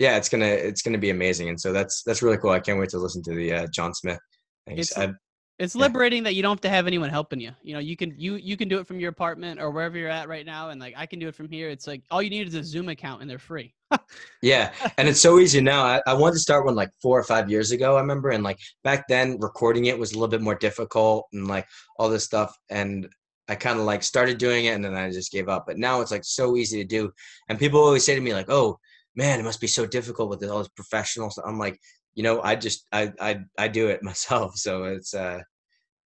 [0.00, 2.50] yeah it's gonna it's gonna be amazing and so that's that's really cool.
[2.50, 4.18] I can't wait to listen to the uh, john smith.
[4.66, 4.92] It's,
[5.58, 7.52] it's liberating that you don't have to have anyone helping you.
[7.62, 10.08] You know you can you you can do it from your apartment or wherever you're
[10.08, 11.68] at right now and like i can do it from here.
[11.68, 13.74] It's like all you need is a zoom account and they're free.
[14.42, 15.84] Yeah and it's so easy now.
[15.84, 18.42] I, I wanted to start one like four or five years ago i remember and
[18.42, 21.66] like back then recording it was a little bit more difficult and like
[21.98, 23.08] all this stuff and
[23.48, 25.64] I kind of like started doing it and then I just gave up.
[25.66, 27.10] But now it's like so easy to do.
[27.48, 28.78] And people always say to me like, "Oh,
[29.14, 31.38] man, it must be so difficult with all this professionals.
[31.44, 31.78] I'm like,
[32.14, 35.40] you know, I just I I I do it myself, so it's uh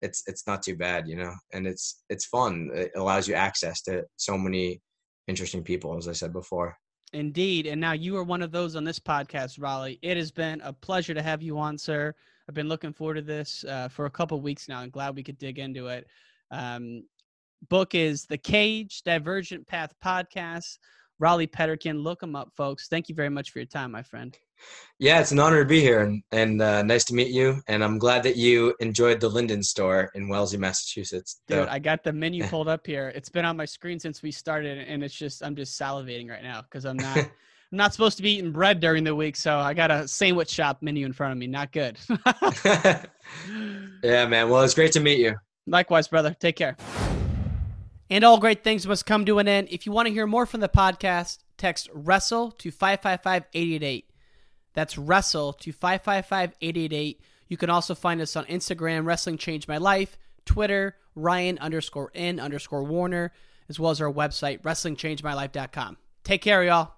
[0.02, 1.32] it's it's not too bad, you know.
[1.52, 2.70] And it's it's fun.
[2.74, 4.80] It allows you access to so many
[5.26, 6.76] interesting people as I said before.
[7.12, 7.66] Indeed.
[7.66, 10.00] And now you are one of those on this podcast, Rollie.
[10.02, 12.12] It has been a pleasure to have you on, sir.
[12.48, 14.80] I've been looking forward to this uh, for a couple weeks now.
[14.80, 16.06] I'm glad we could dig into it.
[16.50, 17.04] Um,
[17.68, 20.78] book is The Cage Divergent Path Podcast.
[21.22, 22.88] Rollie Petterkin, look him up, folks.
[22.88, 24.36] Thank you very much for your time, my friend.
[24.98, 27.60] Yeah, it's an honor to be here and, and uh, nice to meet you.
[27.68, 31.40] And I'm glad that you enjoyed the Linden store in Wellesley, Massachusetts.
[31.46, 33.12] Dude, I got the menu pulled up here.
[33.14, 36.42] It's been on my screen since we started, and it's just I'm just salivating right
[36.42, 37.18] now because I'm not
[37.72, 40.48] I'm not supposed to be eating bread during the week, so I got a sandwich
[40.48, 41.48] shop menu in front of me.
[41.48, 41.98] Not good.
[42.64, 44.48] yeah, man.
[44.48, 45.34] Well, it's great to meet you.
[45.66, 46.36] Likewise, brother.
[46.38, 46.76] Take care.
[48.14, 49.66] And all great things must come to an end.
[49.72, 54.08] If you want to hear more from the podcast, text WRESTLE to 555 888.
[54.72, 57.20] That's WRESTLE to 555 888.
[57.48, 62.38] You can also find us on Instagram, Wrestling Changed My Life, Twitter, Ryan underscore N
[62.38, 63.32] underscore Warner,
[63.68, 65.96] as well as our website, WrestlingChangedMyLife.com.
[66.22, 66.92] Take care, y'all.